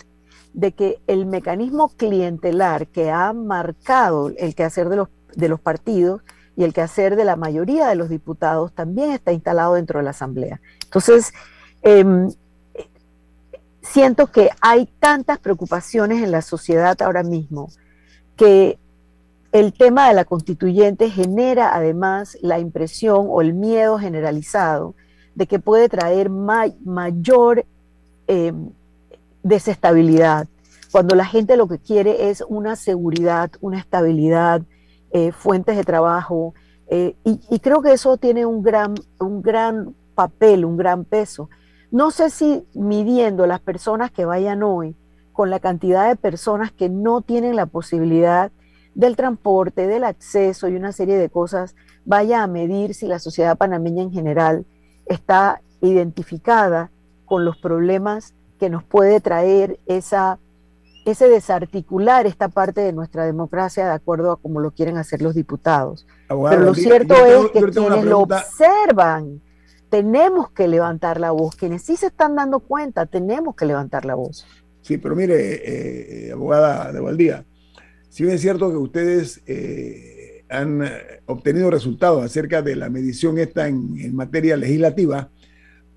[0.52, 6.22] de que el mecanismo clientelar que ha marcado el quehacer de los, de los partidos
[6.56, 10.10] y el quehacer de la mayoría de los diputados también está instalado dentro de la
[10.10, 10.60] Asamblea.
[10.82, 11.32] Entonces,
[11.82, 12.28] em,
[13.80, 17.68] siento que hay tantas preocupaciones en la sociedad ahora mismo
[18.34, 18.80] que
[19.52, 24.94] el tema de la constituyente genera además la impresión o el miedo generalizado
[25.34, 27.64] de que puede traer mayor
[28.26, 28.70] em,
[29.42, 30.46] desestabilidad,
[30.90, 34.62] cuando la gente lo que quiere es una seguridad, una estabilidad,
[35.10, 36.54] eh, fuentes de trabajo,
[36.88, 41.48] eh, y, y, creo que eso tiene un gran, un gran papel, un gran peso.
[41.90, 44.94] No sé si midiendo las personas que vayan hoy
[45.32, 48.52] con la cantidad de personas que no tienen la posibilidad
[48.94, 51.74] del transporte, del acceso y una serie de cosas
[52.04, 54.66] vaya a medir si la sociedad panameña en general
[55.06, 56.90] está identificada
[57.24, 60.38] con los problemas que nos puede traer esa,
[61.04, 65.34] ese desarticular esta parte de nuestra democracia de acuerdo a como lo quieren hacer los
[65.34, 66.06] diputados.
[66.28, 69.40] Pero lo cierto es que quienes lo observan,
[69.90, 71.56] tenemos que levantar la voz.
[71.56, 74.46] Quienes sí se están dando cuenta, tenemos que levantar la voz.
[74.80, 77.44] Sí, pero mire, eh, eh, abogada de Valdía,
[78.12, 83.38] si bien es cierto que ustedes eh, han eh, obtenido resultados acerca de la medición
[83.38, 85.30] esta en, materia legislativa,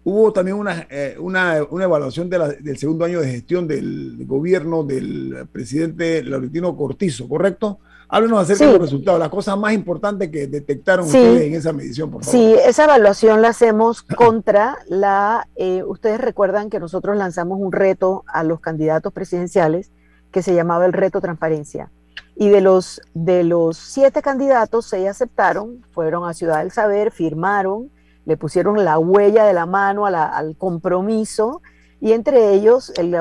[0.06, 6.24] hubo también una, eh, una, evaluación del segundo año de gestión del gobierno del presidente
[6.24, 7.80] Laurentino Cortizo, ¿correcto?
[8.08, 12.12] Háblenos acerca de los resultados, las cosas más importantes que detectaron ustedes en esa medición,
[12.12, 12.40] por favor.
[12.40, 15.50] Sí, esa evaluación la hacemos contra la,
[15.86, 19.92] ustedes recuerdan que nosotros lanzamos un reto a los candidatos presidenciales
[20.32, 21.90] que se llamaba el reto transparencia.
[22.36, 27.92] Y de los, de los siete candidatos, seis aceptaron, fueron a Ciudad del Saber, firmaron,
[28.26, 31.62] le pusieron la huella de la mano al compromiso
[32.02, 33.16] y entre ellos el,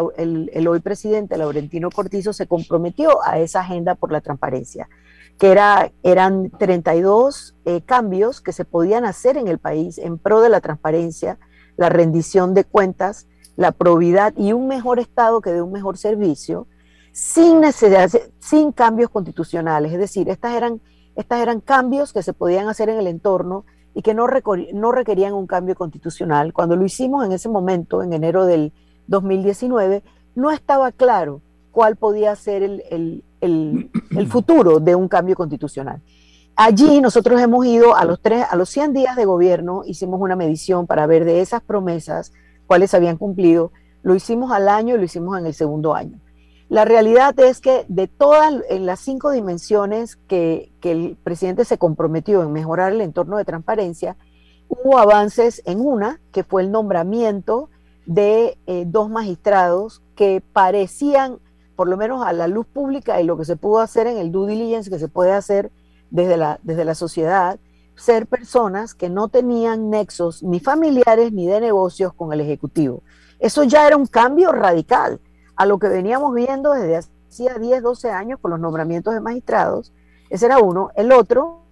[0.52, 4.88] el, hoy presidente Laurentino Cortizo se comprometió a esa agenda por la transparencia,
[5.38, 10.40] que era, eran 32 eh, cambios que se podían hacer en el país en pro
[10.40, 11.38] de la transparencia,
[11.76, 16.66] la rendición de cuentas, la probidad y un mejor Estado que dé un mejor servicio
[17.14, 18.10] sin necesidad,
[18.40, 19.92] sin cambios constitucionales.
[19.92, 20.80] Es decir, estas eran,
[21.14, 24.26] estas eran cambios que se podían hacer en el entorno y que no,
[24.72, 26.52] no requerían un cambio constitucional.
[26.52, 28.72] Cuando lo hicimos en ese momento, en enero del
[29.06, 30.02] 2019,
[30.34, 31.40] no estaba claro
[31.70, 36.02] cuál podía ser el, el, futuro de un cambio constitucional.
[36.56, 40.34] Allí nosotros hemos ido a los, tres, a los 100 días de gobierno, hicimos una
[40.34, 42.32] medición para ver de esas promesas
[42.66, 43.70] cuáles habían cumplido.
[44.02, 46.18] Lo hicimos al año y lo hicimos en el segundo año.
[46.74, 52.42] La realidad es que de todas en las cinco dimensiones que, el presidente se comprometió
[52.42, 54.16] en mejorar el entorno de transparencia,
[54.66, 57.70] hubo avances en una, que fue el nombramiento
[58.06, 61.38] de eh, dos magistrados que parecían,
[61.76, 64.32] por lo menos a la luz pública y lo que se pudo hacer en el
[64.32, 65.70] due diligence que se puede hacer
[66.10, 67.60] desde la, desde la sociedad,
[67.94, 73.04] ser personas que no tenían nexos ni familiares ni de negocios con el Ejecutivo.
[73.38, 75.20] Eso ya era un cambio radical
[75.56, 79.92] a lo que veníamos viendo desde hacía 10, 12 años con los nombramientos de magistrados.
[80.30, 80.90] Ese era uno.
[80.96, 81.62] El otro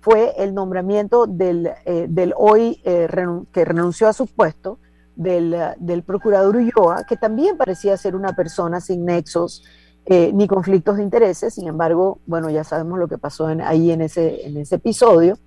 [0.00, 3.08] fue el nombramiento del, eh, del hoy eh,
[3.52, 4.78] que renunció a su puesto,
[5.16, 9.64] del, del, procurador Ulloa, que también parecía ser una persona sin nexos
[10.06, 11.54] eh, ni conflictos de intereses.
[11.54, 15.38] Sin embargo, bueno, ya sabemos lo que pasó ahí en ese, en ese episodio.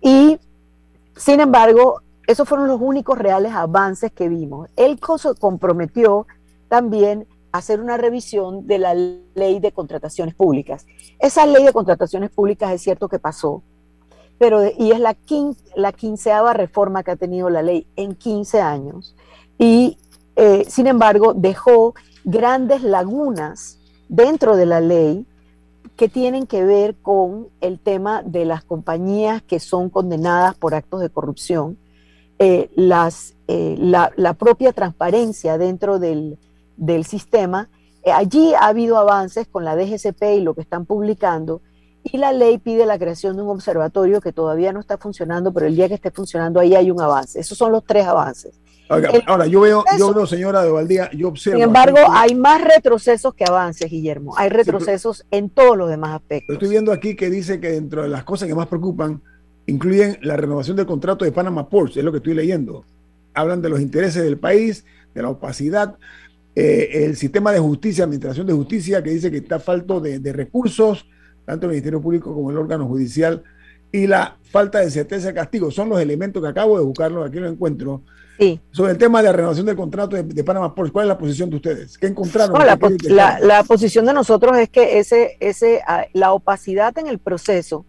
[0.00, 0.38] Y,
[1.16, 4.68] sin embargo, esos fueron los únicos reales avances que vimos.
[4.76, 5.00] Él
[5.40, 6.26] comprometió
[6.68, 10.86] también hacer una revisión de la ley de contrataciones públicas.
[11.18, 13.62] Esa ley de contrataciones públicas es cierto que pasó,
[14.38, 15.16] pero y es la,
[15.74, 19.14] la quinceava reforma que ha tenido la ley en 15 años.
[19.58, 19.98] Y
[20.36, 21.94] eh, sin embargo dejó
[22.24, 25.26] grandes lagunas dentro de la ley
[25.96, 31.00] que tienen que ver con el tema de las compañías que son condenadas por actos
[31.00, 31.76] de corrupción,
[32.38, 36.38] eh, las, eh, la propia transparencia dentro del,
[36.78, 37.68] del sistema.
[38.02, 41.60] Eh, allí ha habido avances con la DGCP y lo que están publicando,
[42.04, 45.66] y la ley pide la creación de un observatorio que todavía no está funcionando, pero
[45.66, 47.38] el día que esté funcionando ahí hay un avance.
[47.38, 48.58] Esos son los tres avances.
[49.26, 51.58] ahora, yo veo, yo veo, señora de Valdía, yo observo.
[51.58, 54.34] Sin embargo, hay más retrocesos que avances, Guillermo.
[54.38, 56.54] Hay retrocesos en todos los demás aspectos.
[56.54, 59.20] Estoy viendo aquí que dice que dentro de las cosas que más preocupan
[59.66, 62.84] incluyen la renovación del contrato de Panama Ports, es lo que estoy leyendo.
[63.34, 65.96] Hablan de los intereses del país, de la opacidad,
[66.60, 71.06] eh, el sistema de justicia, administración de justicia, que dice que está falto de, recursos,
[71.44, 73.44] tanto el Ministerio Público como el órgano judicial,
[73.92, 75.70] y la falta de certeza de castigo.
[75.70, 78.02] Son los elementos que acabo de buscarlos, aquí lo encuentro.
[78.40, 78.60] Sí.
[78.72, 81.48] Sobre el tema de la renovación del contrato de, Panamá Ports, ¿cuál es la posición
[81.48, 81.96] de ustedes?
[81.96, 82.58] ¿Qué encontraron?
[82.58, 87.86] la, posición de nosotros es que ese, ese, ah, la opacidad en el proceso,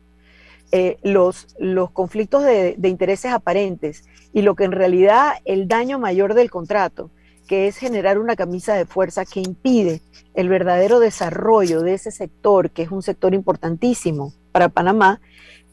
[0.72, 5.97] eh, los, los conflictos de, de intereses aparentes y lo que en realidad el daño
[5.97, 7.09] mayor del contrato
[7.50, 10.02] que es generar una camisa de fuerza que impide
[10.36, 15.20] el verdadero desarrollo de ese sector, que es un sector importantísimo para Panamá,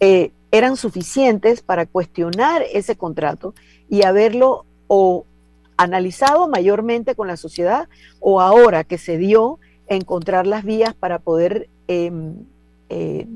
[0.00, 3.52] eh, eran suficientes para cuestionar ese contrato
[3.90, 5.26] y haberlo o
[5.76, 11.68] analizado mayormente con la sociedad o ahora que se dio encontrar las vías para poder
[11.88, 12.36] em,
[12.88, 13.26] eh,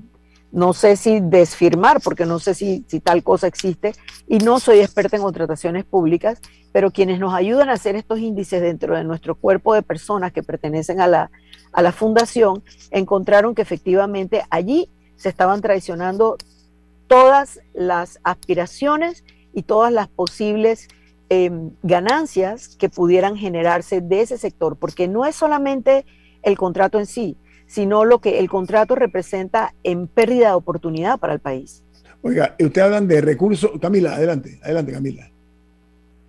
[0.52, 3.92] no sé si desfirmar, porque no sé si, tal cosa existe,
[4.26, 6.40] y no soy experta en contrataciones públicas,
[6.72, 10.42] pero quienes nos ayudan a hacer estos índices dentro de nuestro cuerpo de personas que
[10.42, 11.30] pertenecen a la,
[11.72, 16.36] a la fundación, encontraron que efectivamente allí se estaban traicionando
[17.06, 20.88] todas las aspiraciones y todas las posibles
[21.28, 26.06] em, ganancias que pudieran generarse de ese sector, porque no es solamente
[26.42, 27.36] el contrato en sí,
[27.70, 31.84] sino lo que el contrato representa en pérdida de oportunidad para el país.
[32.20, 33.70] Oiga, usted hablan de recursos.
[33.80, 35.30] Camila, adelante, adelante, Camila.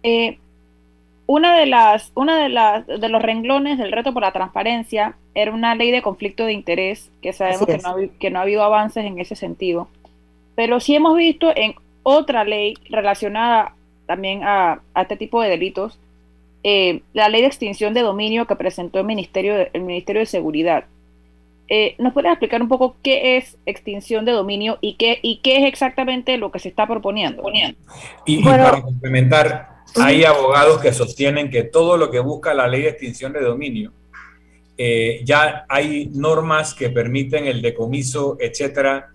[0.04, 0.38] Eh,
[1.26, 5.52] una de las, una de las, de los renglones del reto por la transparencia era
[5.52, 9.04] una ley de conflicto de interés, que sabemos que no, que no, ha habido avances
[9.04, 9.88] en ese sentido.
[10.54, 11.74] Pero sí hemos visto en
[12.04, 13.74] otra ley relacionada
[14.06, 15.98] también a, este tipo de delitos,
[16.64, 20.28] eh, la ley de extinción de dominio que presentó el Ministerio de, el Ministerio de
[20.28, 20.86] Seguridad.
[21.74, 25.60] Eh, ¿Nos puedes explicar un poco qué es extinción de dominio y qué, y qué
[25.60, 27.44] es exactamente lo que se está proponiendo?
[28.26, 32.90] Y, para complementar, hay abogados que sostienen que todo lo que busca la ley de
[32.90, 33.94] extinción de dominio,
[34.78, 39.08] eh, ya hay normas que permiten el decomiso, etcétera.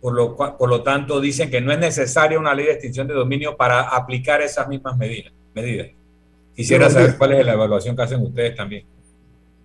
[0.00, 3.14] Por lo, por lo tanto, dicen que no es necesaria una ley de extinción de
[3.14, 5.32] dominio para aplicar esas mismas medidas.
[5.52, 5.88] medidas.
[6.54, 8.84] Quisiera saber cuál es la evaluación que hacen ustedes también.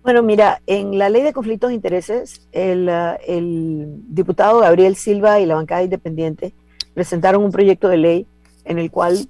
[0.02, 5.38] Bueno, mira, en la ley de conflictos de intereses, el, uh, el, diputado Gabriel Silva
[5.38, 6.54] y la bancada independiente
[6.92, 8.26] presentaron un proyecto de ley
[8.64, 9.28] en el cual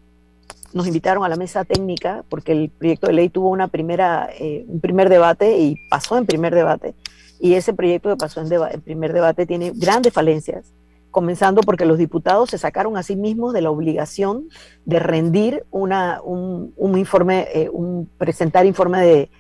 [0.73, 4.65] nos invitaron a la mesa técnica porque el proyecto de ley tuvo una primera, eh,
[4.67, 6.95] un primer debate y pasó en primer debate.
[7.39, 10.73] Y ese proyecto que pasó en, en, primer debate tiene grandes falencias,
[11.11, 14.49] comenzando porque los diputados se sacaron a sí mismos de la obligación
[14.87, 19.31] de rendir una, un, un informe, eh, un, presentar informe de,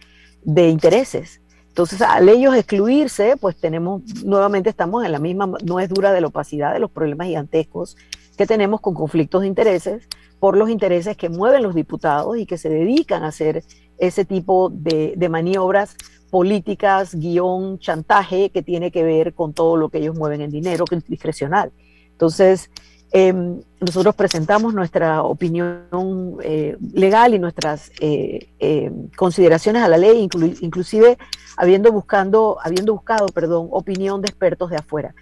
[0.45, 1.41] de intereses.
[1.69, 6.21] Entonces, al ellos excluirse, pues tenemos, nuevamente estamos en la misma, no es dura de
[6.21, 7.97] la opacidad de los problemas gigantescos
[8.37, 10.07] que tenemos con conflictos de intereses,
[10.39, 13.63] por los intereses que mueven los diputados y que se dedican a hacer
[13.99, 15.97] ese tipo de, maniobras
[16.31, 20.85] políticas, guion, chantaje, que tiene que ver con todo lo que ellos mueven en dinero,
[20.85, 21.71] que es discrecional.
[22.11, 22.71] Entonces,
[23.13, 30.29] em, nosotros presentamos nuestra opinión eh, legal y nuestras eh, em, consideraciones a la ley,
[30.61, 31.19] inclusive
[31.57, 35.15] habiendo, buscando, habiendo buscado perdón, opinión de expertos de afuera.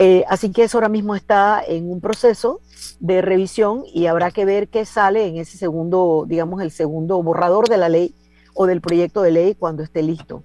[0.00, 2.60] Eh, así que eso ahora mismo está en un proceso
[3.00, 7.68] de revisión y habrá que ver qué sale en ese segundo, digamos, el segundo borrador
[7.68, 8.14] de la ley
[8.54, 10.44] o del proyecto de ley cuando esté listo.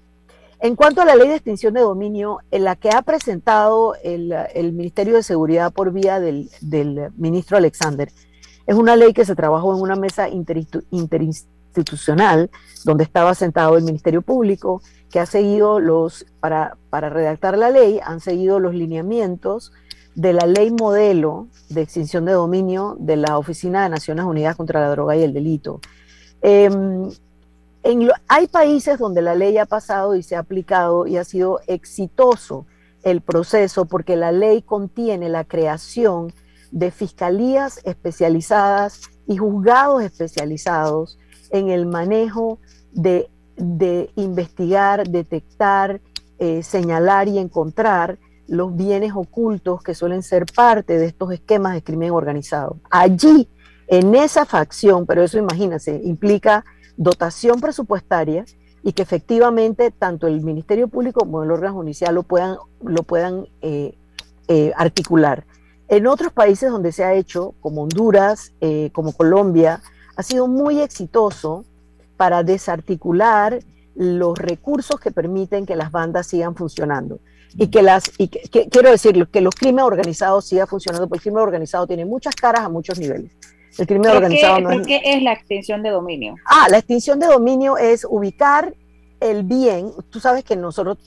[0.64, 4.34] En cuanto a la ley de extinción de dominio, en la que ha presentado el,
[4.72, 6.50] Ministerio de Seguridad por vía del,
[7.18, 8.10] ministro Alexander,
[8.66, 12.50] es una ley que se trabajó en una mesa interinstitucional
[12.86, 18.22] donde estaba sentado el Ministerio Público, que ha seguido los, para, redactar la ley, han
[18.22, 19.74] seguido los lineamientos
[20.16, 24.80] de la ley modelo de extinción de dominio de la Oficina de Naciones Unidas contra
[24.80, 25.82] la Droga y el Delito.
[26.42, 27.10] Em,
[27.84, 31.60] en hay países donde la ley ha pasado y se ha aplicado y ha sido
[31.68, 32.66] exitoso
[33.04, 36.34] el proceso porque la ley contiene la creación
[36.72, 41.20] de fiscalías especializadas y juzgados especializados
[41.52, 42.60] en el manejo
[42.92, 46.02] de de investigar, detectar,
[46.40, 48.18] eh, señalar y encontrar
[48.48, 52.78] los bienes ocultos que suelen ser parte de estos esquemas de crimen organizado.
[52.90, 53.48] Allí,
[53.88, 56.66] en esa facción, pero eso imagínense, implica
[56.98, 58.46] dotación presupuestaria
[58.84, 63.48] y que efectivamente tanto el Ministerio Público como el órgano judicial lo puedan, lo puedan
[63.62, 63.96] eh,
[64.48, 65.46] eh, articular.
[65.88, 68.54] En otros países donde se ha hecho, como Honduras,
[68.94, 69.82] como Colombia,
[70.16, 71.66] ha sido muy exitoso
[72.18, 73.60] para desarticular
[73.96, 77.20] los recursos que permiten que las bandas sigan funcionando.
[77.56, 81.24] Y que las, y que, quiero decir, que los crímenes organizados sigan funcionando, porque el
[81.24, 83.32] crimen organizado tiene muchas caras a muchos niveles.
[83.78, 84.86] El crimen organizado no es...
[84.86, 86.36] ¿Qué es la extinción de dominio?
[86.46, 88.74] Ah, la extinción de dominio es ubicar
[89.20, 89.92] el bien.
[90.10, 90.98] Tú sabes que nosotros,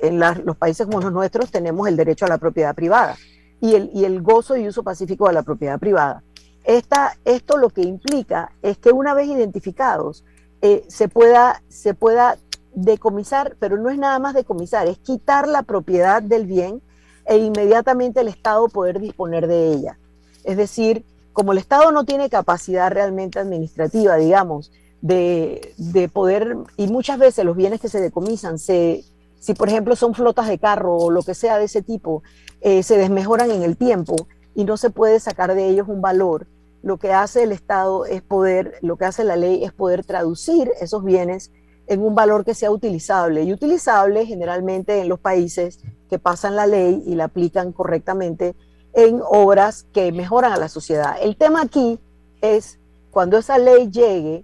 [0.00, 3.16] en los países como los nuestros, tenemos el derecho a la propiedad privada
[3.60, 6.22] y el, y el gozo y uso pacífico de la propiedad privada.
[6.64, 10.24] Esta, esto lo que implica es que una vez identificados,
[10.62, 12.38] eh, se, pueda, se pueda
[12.74, 16.82] decomisar, pero no es nada más decomisar, es quitar la propiedad del bien
[17.24, 19.98] e inmediatamente el Estado poder disponer de ella.
[20.44, 21.04] Es decir,
[21.36, 24.72] como el Estado no tiene capacidad realmente administrativa, digamos,
[25.02, 29.04] de, poder, y muchas veces los bienes que se decomisan, se,
[29.38, 32.22] si por ejemplo son flotas de carro o lo que sea de ese tipo,
[32.62, 34.16] eh, se desmejoran en el tiempo
[34.54, 36.46] y no se puede sacar de ellos un valor,
[36.82, 40.72] lo que hace el Estado es poder, lo que hace la ley es poder traducir
[40.80, 41.52] esos bienes
[41.86, 43.42] en un valor que sea utilizable.
[43.42, 48.56] Y utilizable generalmente en los países que pasan la ley y la aplican correctamente
[48.96, 51.16] en obras que mejoran a la sociedad.
[51.20, 52.00] El tema aquí
[52.40, 52.78] es
[53.10, 54.42] cuando esa ley llegue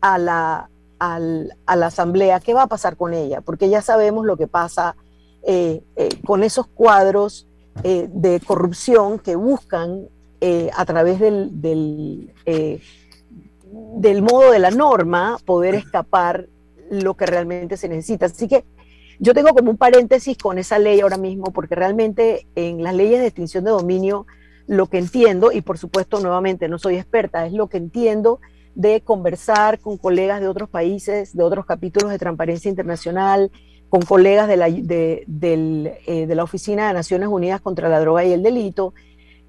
[0.00, 0.70] a la,
[1.00, 3.40] a la Asamblea, ¿qué va a pasar con ella?
[3.40, 4.94] Porque ya sabemos lo que pasa
[5.42, 7.48] eh, eh, con esos cuadros
[7.82, 10.08] eh, de corrupción que buscan
[10.76, 12.32] a través del, del,
[13.64, 16.46] del, modo de la norma poder escapar
[16.92, 18.26] lo que realmente se necesita.
[18.26, 18.64] Así que
[19.18, 23.20] yo tengo como un paréntesis con esa ley ahora mismo, porque realmente en las leyes
[23.20, 24.26] de extinción de dominio,
[24.66, 28.40] lo que entiendo, y por supuesto nuevamente no soy experta, es lo que entiendo
[28.74, 33.50] de conversar con colegas de otros países, de otros capítulos de Transparencia Internacional,
[33.88, 35.24] con colegas de la, de,
[36.06, 38.94] eh, la Oficina de Naciones Unidas contra la Droga y el Delito,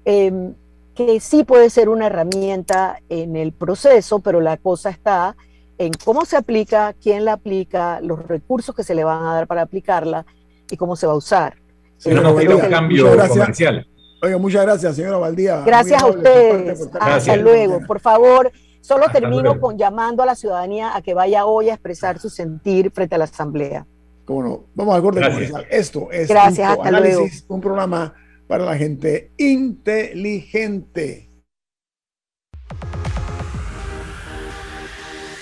[0.04, 0.54] em,
[0.94, 5.36] que sí puede ser una herramienta en el proceso, pero la cosa está
[5.80, 9.46] en cómo se aplica, quién la aplica, los recursos que se le van a dar
[9.46, 10.26] para aplicarla
[10.70, 11.56] y cómo se va a usar.
[11.96, 13.86] Sí, no, un cambio comercial.
[14.22, 15.62] Oiga, muchas gracias, señora Valdía.
[15.64, 16.86] Gracias a ustedes.
[17.00, 17.80] Hasta luego.
[17.86, 18.52] Por favor,
[18.82, 22.90] solo termino con llamando a la ciudadanía a que vaya hoy a expresar su sentir
[22.90, 23.86] frente a la Asamblea.
[24.26, 24.64] Cómo no.
[24.74, 25.66] Vamos al corte comercial.
[25.70, 28.12] Esto es Gracias, hasta Análisis, un programa
[28.46, 31.29] para la gente inteligente.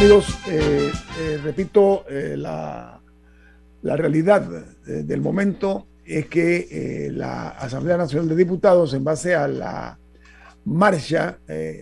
[0.00, 0.90] Amigos, eh,
[1.20, 3.02] eh, repito, eh, la,
[3.82, 4.48] la, realidad
[4.86, 9.98] del momento es que la Asamblea Nacional de Diputados, en base a la
[10.64, 11.38] marcha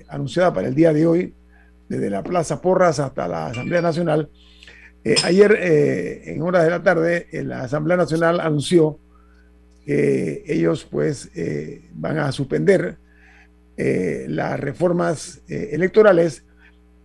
[0.09, 1.35] anunciada para el día de hoy,
[1.89, 4.29] desde la Plaza Porras hasta la Asamblea Nacional,
[5.23, 5.57] ayer
[6.27, 8.99] en horas de la tarde la Asamblea Nacional anunció
[9.87, 11.31] que ellos pues
[11.93, 12.99] van a suspender
[13.77, 16.48] las reformas electorales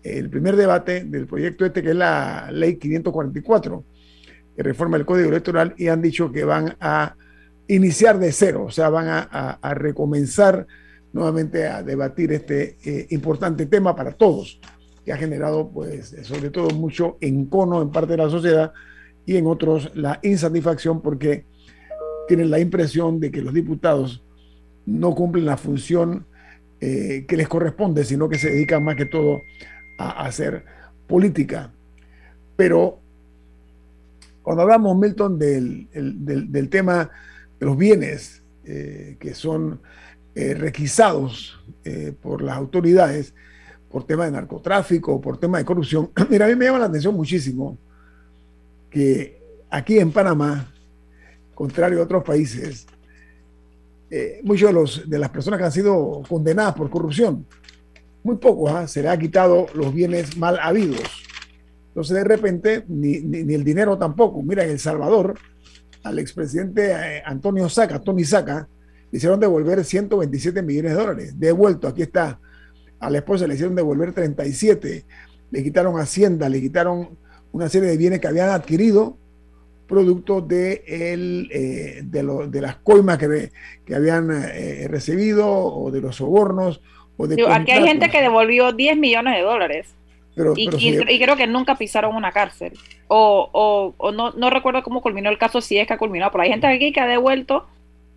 [0.03, 3.83] el primer debate del proyecto este, que es la ley 544,
[4.55, 7.15] que reforma el Código Electoral, y han dicho que van a
[7.67, 10.67] iniciar de cero, o sea, van a, recomenzar
[11.13, 14.59] nuevamente a debatir este eh, importante tema para todos,
[15.05, 18.73] que ha generado, pues, sobre todo mucho encono en parte de la sociedad
[19.25, 21.45] y en otros la insatisfacción porque
[22.27, 24.23] tienen la impresión de que los diputados
[24.85, 26.25] no cumplen la función
[26.79, 30.65] eh, que les corresponde, sino que se dedican más que todo a hacer
[31.07, 31.71] política.
[32.55, 32.99] Pero
[34.41, 37.09] cuando hablamos, Milton, del, del, tema
[37.59, 39.79] de los bienes eh, que son
[40.35, 43.33] eh, requisados eh, por las autoridades
[43.89, 47.15] por tema de narcotráfico, por tema de corrupción, mira, a mí me llama la atención
[47.15, 47.77] muchísimo
[48.89, 49.39] que
[49.69, 50.71] aquí en Panamá,
[51.53, 52.87] contrario a otros países,
[54.43, 57.47] muchos de, los, de las personas que han sido condenadas por corrupción
[58.23, 58.87] muy pocos, ¿ah?
[58.87, 61.01] se le ha quitado los bienes mal habidos.
[61.89, 64.41] Entonces, de repente, ni, el dinero tampoco.
[64.41, 65.35] Mira, en El Salvador,
[66.03, 68.67] al expresidente eh, Antonio Saca, Tony Saca,
[69.11, 71.39] le hicieron devolver 127 millones de dólares.
[71.39, 72.39] Devuelto, aquí está.
[72.99, 75.05] A la esposa le hicieron devolver 37.
[75.51, 77.09] Le quitaron Hacienda, le quitaron
[77.51, 79.17] una serie de bienes que habían adquirido
[79.87, 83.51] producto de, el, eh, de, de, las coimas que,
[83.85, 86.81] que habían eh, recibido o de los sobornos
[87.49, 89.87] aquí hay gente que devolvió 10 millones de dólares.
[90.55, 92.73] y, creo que nunca pisaron una cárcel.
[93.07, 96.49] O, no, no, recuerdo cómo culminó el caso, si es que ha culminado, pero hay
[96.49, 97.67] gente aquí que ha devuelto.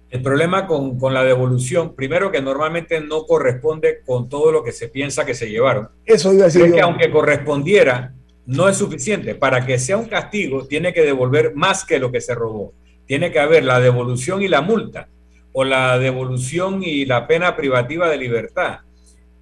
[0.09, 4.89] El problema con, la devolución, primero que normalmente no corresponde con todo lo que se
[4.89, 5.89] piensa que se llevaron.
[6.05, 6.73] Eso iba a decir.
[6.73, 8.15] que aunque correspondiera,
[8.47, 9.35] no es suficiente.
[9.35, 12.73] Para que sea un castigo, tiene que devolver más que lo que se robó.
[13.05, 15.09] Tiene que haber la devolución y la multa,
[15.53, 18.86] o la devolución y la pena privativa de libertad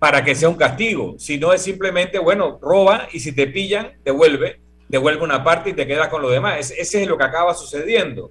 [0.05, 1.15] para que sea un castigo.
[1.17, 5.73] Si no es simplemente, bueno, roba y si te pillan, devuelve, devuelve una parte y
[5.73, 6.75] te quedas con lo demás.
[6.77, 8.31] ese es lo que acaba sucediendo,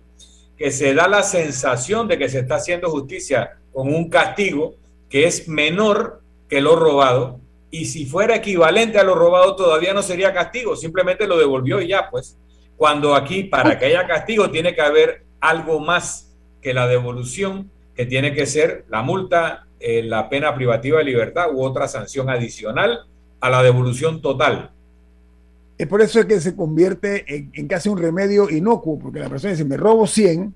[0.55, 4.75] que se da la sensación de que se está haciendo justicia con un castigo
[5.09, 7.39] que es menor que lo robado
[7.71, 11.87] y si fuera equivalente a lo robado todavía no sería castigo, simplemente lo devolvió y
[11.87, 12.37] ya, pues.
[12.77, 18.05] Cuando aquí, para que haya castigo, tiene que haber algo más que la devolución, que
[18.05, 19.65] tiene que ser la multa,
[20.03, 23.05] la pena privativa de libertad u otra sanción adicional
[23.39, 24.71] a la devolución total.
[25.77, 29.65] Es por eso que se convierte en, casi un remedio inocuo, porque la persona dice,
[29.65, 30.53] me robo 100,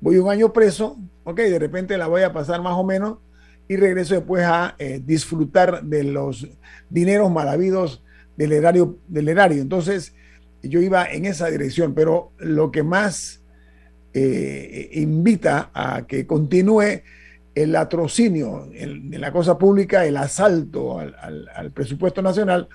[0.00, 3.18] voy un año preso, ok, de repente la voy a pasar más o menos
[3.66, 6.46] y regreso después a eh, disfrutar de los
[6.88, 8.04] dineros malavidos
[8.36, 9.60] del erario, del erario.
[9.60, 10.14] Entonces,
[10.62, 13.42] yo iba en esa dirección, pero lo que más
[14.14, 17.02] eh, invita a que continúe
[17.62, 22.68] el latrocinio en, la cosa pública, el asalto al, presupuesto nacional,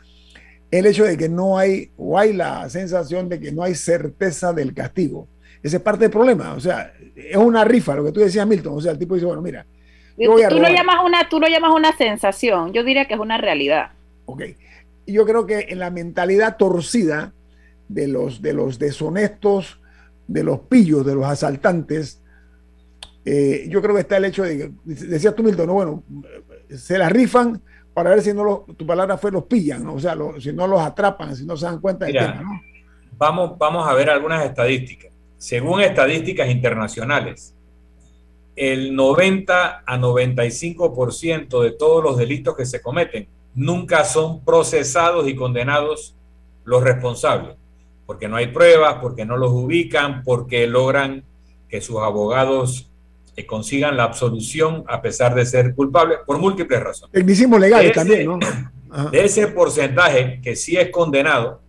[0.71, 4.51] el hecho de que no hay, o hay la sensación de que no hay certeza
[4.51, 5.27] del castigo.
[5.61, 6.53] Ese es parte del problema.
[6.53, 8.77] O sea, es una rifa, lo que tú decías, Milton.
[8.77, 9.65] O sea, el tipo dice, bueno, mira.
[10.17, 12.73] tú, lo llamas una, tú lo llamas una sensación.
[12.73, 13.91] Yo diría que es una realidad.
[14.25, 14.43] Ok.
[15.05, 17.33] Yo creo que en la mentalidad torcida
[17.87, 19.79] de los, de los deshonestos,
[20.27, 22.22] de los pillos, de los asaltantes,
[23.25, 26.03] eh, yo creo que está el hecho de que, decías tú, Milton, bueno,
[26.69, 27.61] se la rifan
[27.93, 30.81] para ver si no lo, tu palabra fue los pillan, o sea, si no los
[30.81, 32.61] atrapan, si no se dan cuenta del tema, ¿no?
[33.17, 35.11] Vamos, vamos a ver algunas estadísticas.
[35.37, 37.55] Según estadísticas internacionales,
[38.55, 45.35] el 90 a 95% de todos los delitos que se cometen nunca son procesados y
[45.35, 46.15] condenados
[46.63, 47.55] los responsables,
[48.05, 51.23] porque no hay pruebas, porque no los ubican, porque logran
[51.69, 52.89] que sus abogados
[53.35, 57.11] que consigan la absolución a pesar de ser culpables por múltiples razones.
[57.11, 58.39] Tecnicismo legal también, ¿no?
[59.09, 61.61] De ese porcentaje que sí es condenado,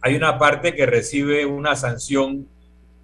[0.00, 2.46] hay una parte que recibe una sanción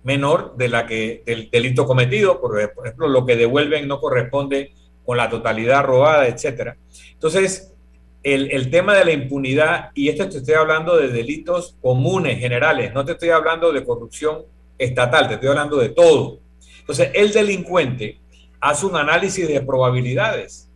[0.02, 4.72] menor de la que del delito cometido, por ejemplo, lo que devuelven no corresponde
[5.04, 6.76] con la totalidad robada, etcétera.
[7.12, 7.74] Entonces,
[8.22, 12.92] el, el, tema de la impunidad, y esto te estoy hablando de delitos comunes, generales,
[12.92, 14.42] no te estoy hablando de corrupción
[14.78, 16.38] estatal, te estoy hablando de todo.
[16.80, 18.18] Entonces, el delincuente
[18.60, 20.68] hace un análisis de probabilidades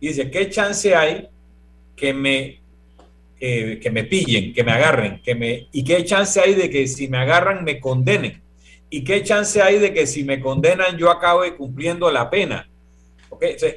[0.00, 1.28] y dice, ¿qué chance hay
[1.96, 2.60] que me,
[3.38, 5.20] eh, que me pillen, que me agarren?
[5.22, 8.42] Que me, ¿Y qué chance hay de que si me agarran me condenen?
[8.88, 12.66] ¿Y qué chance hay de que si me condenan yo acabe cumpliendo la pena?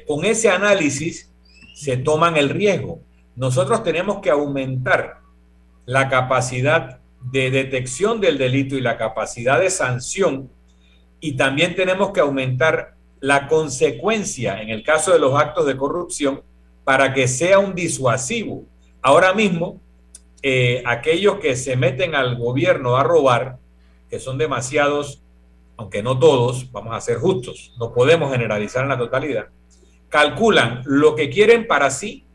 [0.06, 1.30] con ese análisis
[1.74, 3.00] se toman el riesgo.
[3.36, 5.20] Nosotros tenemos que aumentar
[5.86, 7.00] la capacidad
[7.32, 10.50] de detección del delito y la capacidad de sanción
[11.24, 16.42] y también tenemos que aumentar la consecuencia en el caso de los actos de corrupción
[16.84, 18.66] para que sea un disuasivo.
[19.00, 19.80] Ahora mismo,
[20.42, 23.56] eh, aquellos que se meten al gobierno a robar,
[24.10, 25.22] que son demasiados,
[25.78, 29.46] aunque no todos, vamos a ser justos, no podemos generalizar en la totalidad,
[30.10, 32.26] calculan lo que quieren para sí,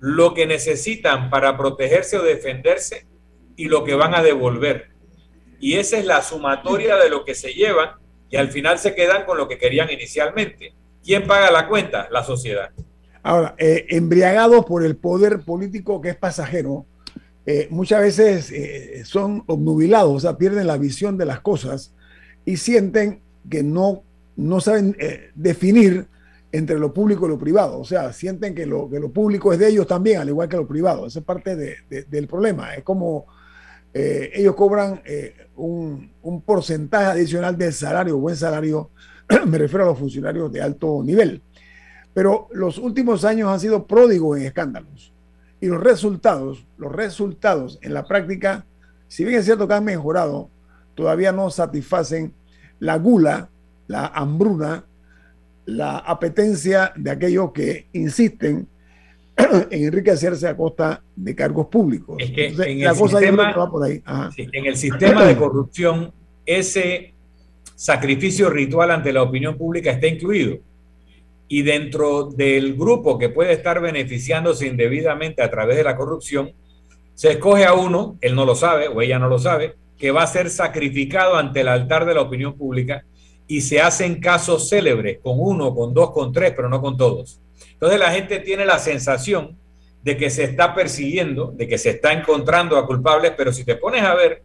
[0.00, 3.06] lo que necesitan para protegerse o defenderse
[3.54, 4.88] y lo que van a devolver.
[5.60, 7.97] Y esa es la sumatoria de lo que se llevan
[8.30, 10.74] y al final se quedan con lo que querían inicialmente.
[11.02, 12.08] ¿Quién paga la cuenta?
[12.10, 12.70] La sociedad.
[13.22, 16.86] Ahora, eh, embriagados por el poder político que es pasajero,
[17.46, 21.94] eh, muchas veces eh, son obnubilados, o sea, pierden la visión de las cosas
[22.44, 24.02] y sienten que no,
[24.36, 24.96] no saben
[25.34, 26.06] definir
[26.52, 27.78] entre lo público y lo privado.
[27.78, 30.56] O sea, sienten que lo, que lo público es de ellos también, al igual que
[30.56, 31.06] lo privado.
[31.06, 32.74] Esa es parte del problema.
[32.74, 33.26] Es como
[33.94, 35.02] ellos cobran
[35.56, 38.90] un, porcentaje adicional del salario, buen salario,
[39.46, 41.42] me refiero a los funcionarios de alto nivel.
[42.14, 45.12] Pero los últimos años han sido pródigos en escándalos.
[45.60, 48.64] Y los resultados, los resultados en la práctica,
[49.08, 50.50] si bien es cierto que han mejorado,
[50.94, 52.32] todavía no satisfacen
[52.78, 53.50] la gula,
[53.86, 54.84] la hambruna,
[55.64, 58.68] la apetencia de aquellos que insisten
[59.38, 62.16] en enriquecerse a costa de cargos públicos.
[62.18, 63.54] Es que en, el sistema,
[64.36, 66.12] en el sistema de corrupción,
[66.44, 67.14] ese
[67.74, 70.58] sacrificio ritual ante la opinión pública está incluido.
[71.46, 76.52] Y dentro del grupo que puede estar beneficiándose indebidamente a través de la corrupción,
[77.14, 80.22] se escoge a uno, él no lo sabe o ella no lo sabe, que va
[80.22, 83.04] a ser sacrificado ante el altar de la opinión pública
[83.46, 87.40] y se hacen casos célebres con uno, con dos, con tres, pero no con todos.
[87.72, 89.56] Entonces la gente tiene la sensación
[90.02, 93.76] de que se está persiguiendo, de que se está encontrando a culpables, pero si te
[93.76, 94.42] pones a ver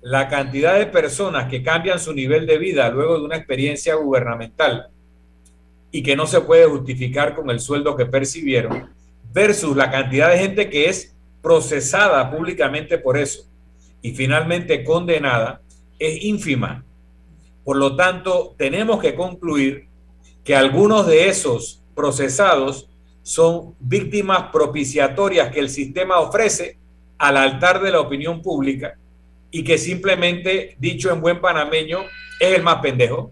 [0.00, 4.88] la cantidad de personas que cambian su nivel de vida luego de una experiencia gubernamental
[5.90, 8.90] y que no se puede justificar con el sueldo que percibieron,
[9.32, 13.48] versus la cantidad de gente que es procesada públicamente por eso
[14.02, 15.60] y finalmente condenada,
[15.98, 16.84] es ínfima.
[17.64, 19.86] Por lo tanto, tenemos que concluir
[20.42, 22.88] que algunos de esos procesados
[23.22, 26.78] son víctimas propiciatorias que el sistema ofrece
[27.18, 28.98] al altar de la opinión pública
[29.50, 32.00] y que simplemente, dicho en buen panameño,
[32.40, 33.30] es el más pendejo.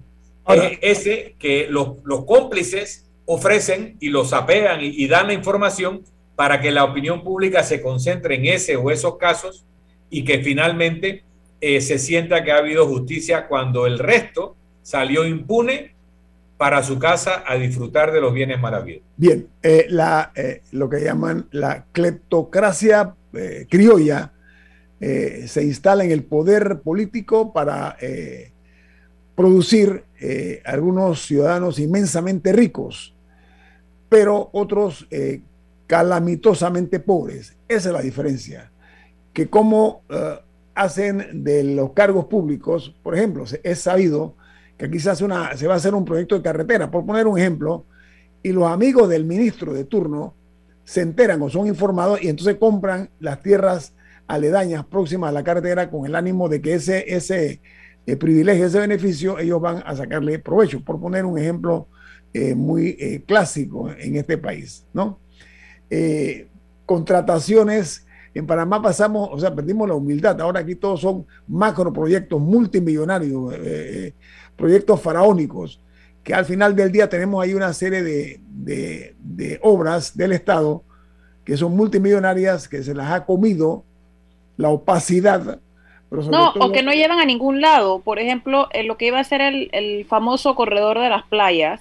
[0.49, 1.97] es ese que los,
[2.27, 6.03] cómplices ofrecen y los apean y, dan la información
[6.37, 9.65] para que la opinión pública se concentre en ese o esos casos
[10.09, 11.25] y que finalmente
[11.61, 15.95] eh, se sienta que ha habido justicia cuando el resto salió impune
[16.61, 19.09] para su casa a disfrutar de los bienes maravillosos.
[19.17, 19.89] Bien, eh,
[20.35, 23.15] eh, lo que llaman la cleptocracia
[23.71, 24.33] criolla
[25.01, 27.97] se instala en el poder político para
[29.35, 30.05] producir
[30.65, 33.15] algunos ciudadanos inmensamente ricos,
[34.11, 35.07] pero otros
[35.91, 37.57] calamitosamente pobres.
[37.67, 38.71] Esa es la diferencia.
[39.33, 40.39] Que como eh,
[40.73, 44.37] hacen de los cargos públicos, por ejemplo, es sabido
[44.81, 47.85] que aquí se, va a hacer un proyecto de carretera, por poner un ejemplo,
[48.43, 50.35] y los amigos del ministro de turno
[50.85, 53.95] se enteran o son informados y entonces compran las tierras
[54.27, 57.61] aledañas próximas a la carretera con el ánimo de que ese, ese
[58.07, 61.87] eh, privilegio, ese beneficio, ellos van a sacarle provecho, por poner un ejemplo
[62.33, 65.19] eh, muy clásico en este país, ¿no?
[65.91, 66.47] Eh,
[66.87, 68.07] contrataciones.
[68.33, 70.41] En Panamá pasamos, o sea, perdimos la humildad.
[70.41, 74.15] Ahora aquí todos son macroproyectos multimillonarios, eh, eh,
[74.61, 75.81] proyectos faraónicos,
[76.23, 80.85] que al final del día tenemos ahí una serie de, obras del Estado
[81.45, 83.83] que son multimillonarias, que se las ha comido
[84.57, 85.59] la opacidad.
[86.11, 88.01] no, o que no llevan a ningún lado.
[88.01, 91.81] Por ejemplo, en lo que iba a ser el, el famoso corredor de las playas,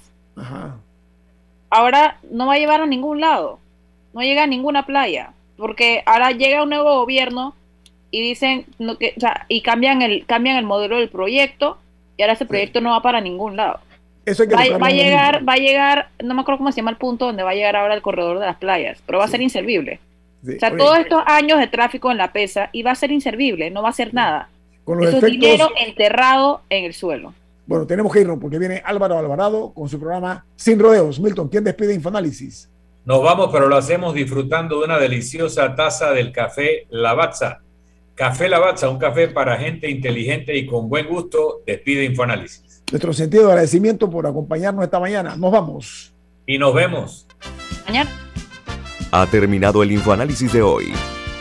[1.70, 3.60] ahora no va a llevar a ningún lado
[4.14, 7.56] no llega a ninguna playa, porque ahora llega un nuevo gobierno
[8.12, 8.66] y dicen
[9.00, 9.16] que,
[9.48, 11.78] y cambian el cambian el modelo del proyecto
[12.20, 13.80] y ahora ese proyecto no va para ningún lado.
[14.26, 17.26] Eso va, a llegar, va a llegar, no me acuerdo cómo se llama el punto
[17.26, 20.02] donde va a llegar ahora el corredor de las playas, pero va a ser inservible.
[20.44, 23.72] O sea, todos estos años de tráfico en la pesa y va a ser inservible,
[23.72, 24.50] no va a ser nada.
[24.84, 27.34] Con los dinero enterrado en el suelo.
[27.66, 31.22] Bueno, tenemos que irnos porque viene Álvaro Alvarado con su programa Sin Rodeos.
[31.22, 32.70] Milton, ¿quién despide Infoanálisis?
[33.06, 37.62] Nos vamos, pero lo hacemos disfrutando de una deliciosa taza del café Lavazza.
[38.20, 41.64] Café Lavazza, un café para gente inteligente y con buen gusto.
[41.66, 42.84] Despide Infoanálisis.
[42.92, 45.38] Nuestro sentido de agradecimiento por acompañarnos esta mañana.
[45.38, 46.14] Nos vamos.
[46.46, 47.26] Y nos vemos.
[47.88, 48.12] Mañana.
[49.14, 50.92] Ha terminado el Infoanálisis de hoy.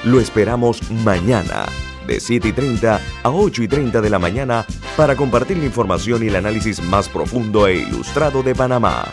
[0.04, 1.66] Lo esperamos mañana
[2.06, 4.64] de 7 y 30 a 8 y 30 de la mañana
[4.96, 9.12] para compartir la información y el análisis más profundo e ilustrado de Panamá.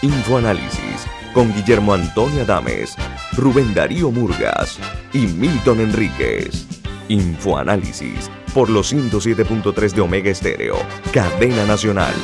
[0.00, 2.96] Infoanálisis con Guillermo Antonio Adames,
[3.36, 4.78] Rubén Darío Murgas
[5.12, 6.73] y Milton Enríquez.
[7.08, 10.76] Infoanálisis por los 107.3 de Omega Estéreo,
[11.12, 12.14] cadena nacional.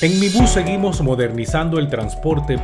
[0.00, 2.58] En Mi Bus seguimos modernizando el transporte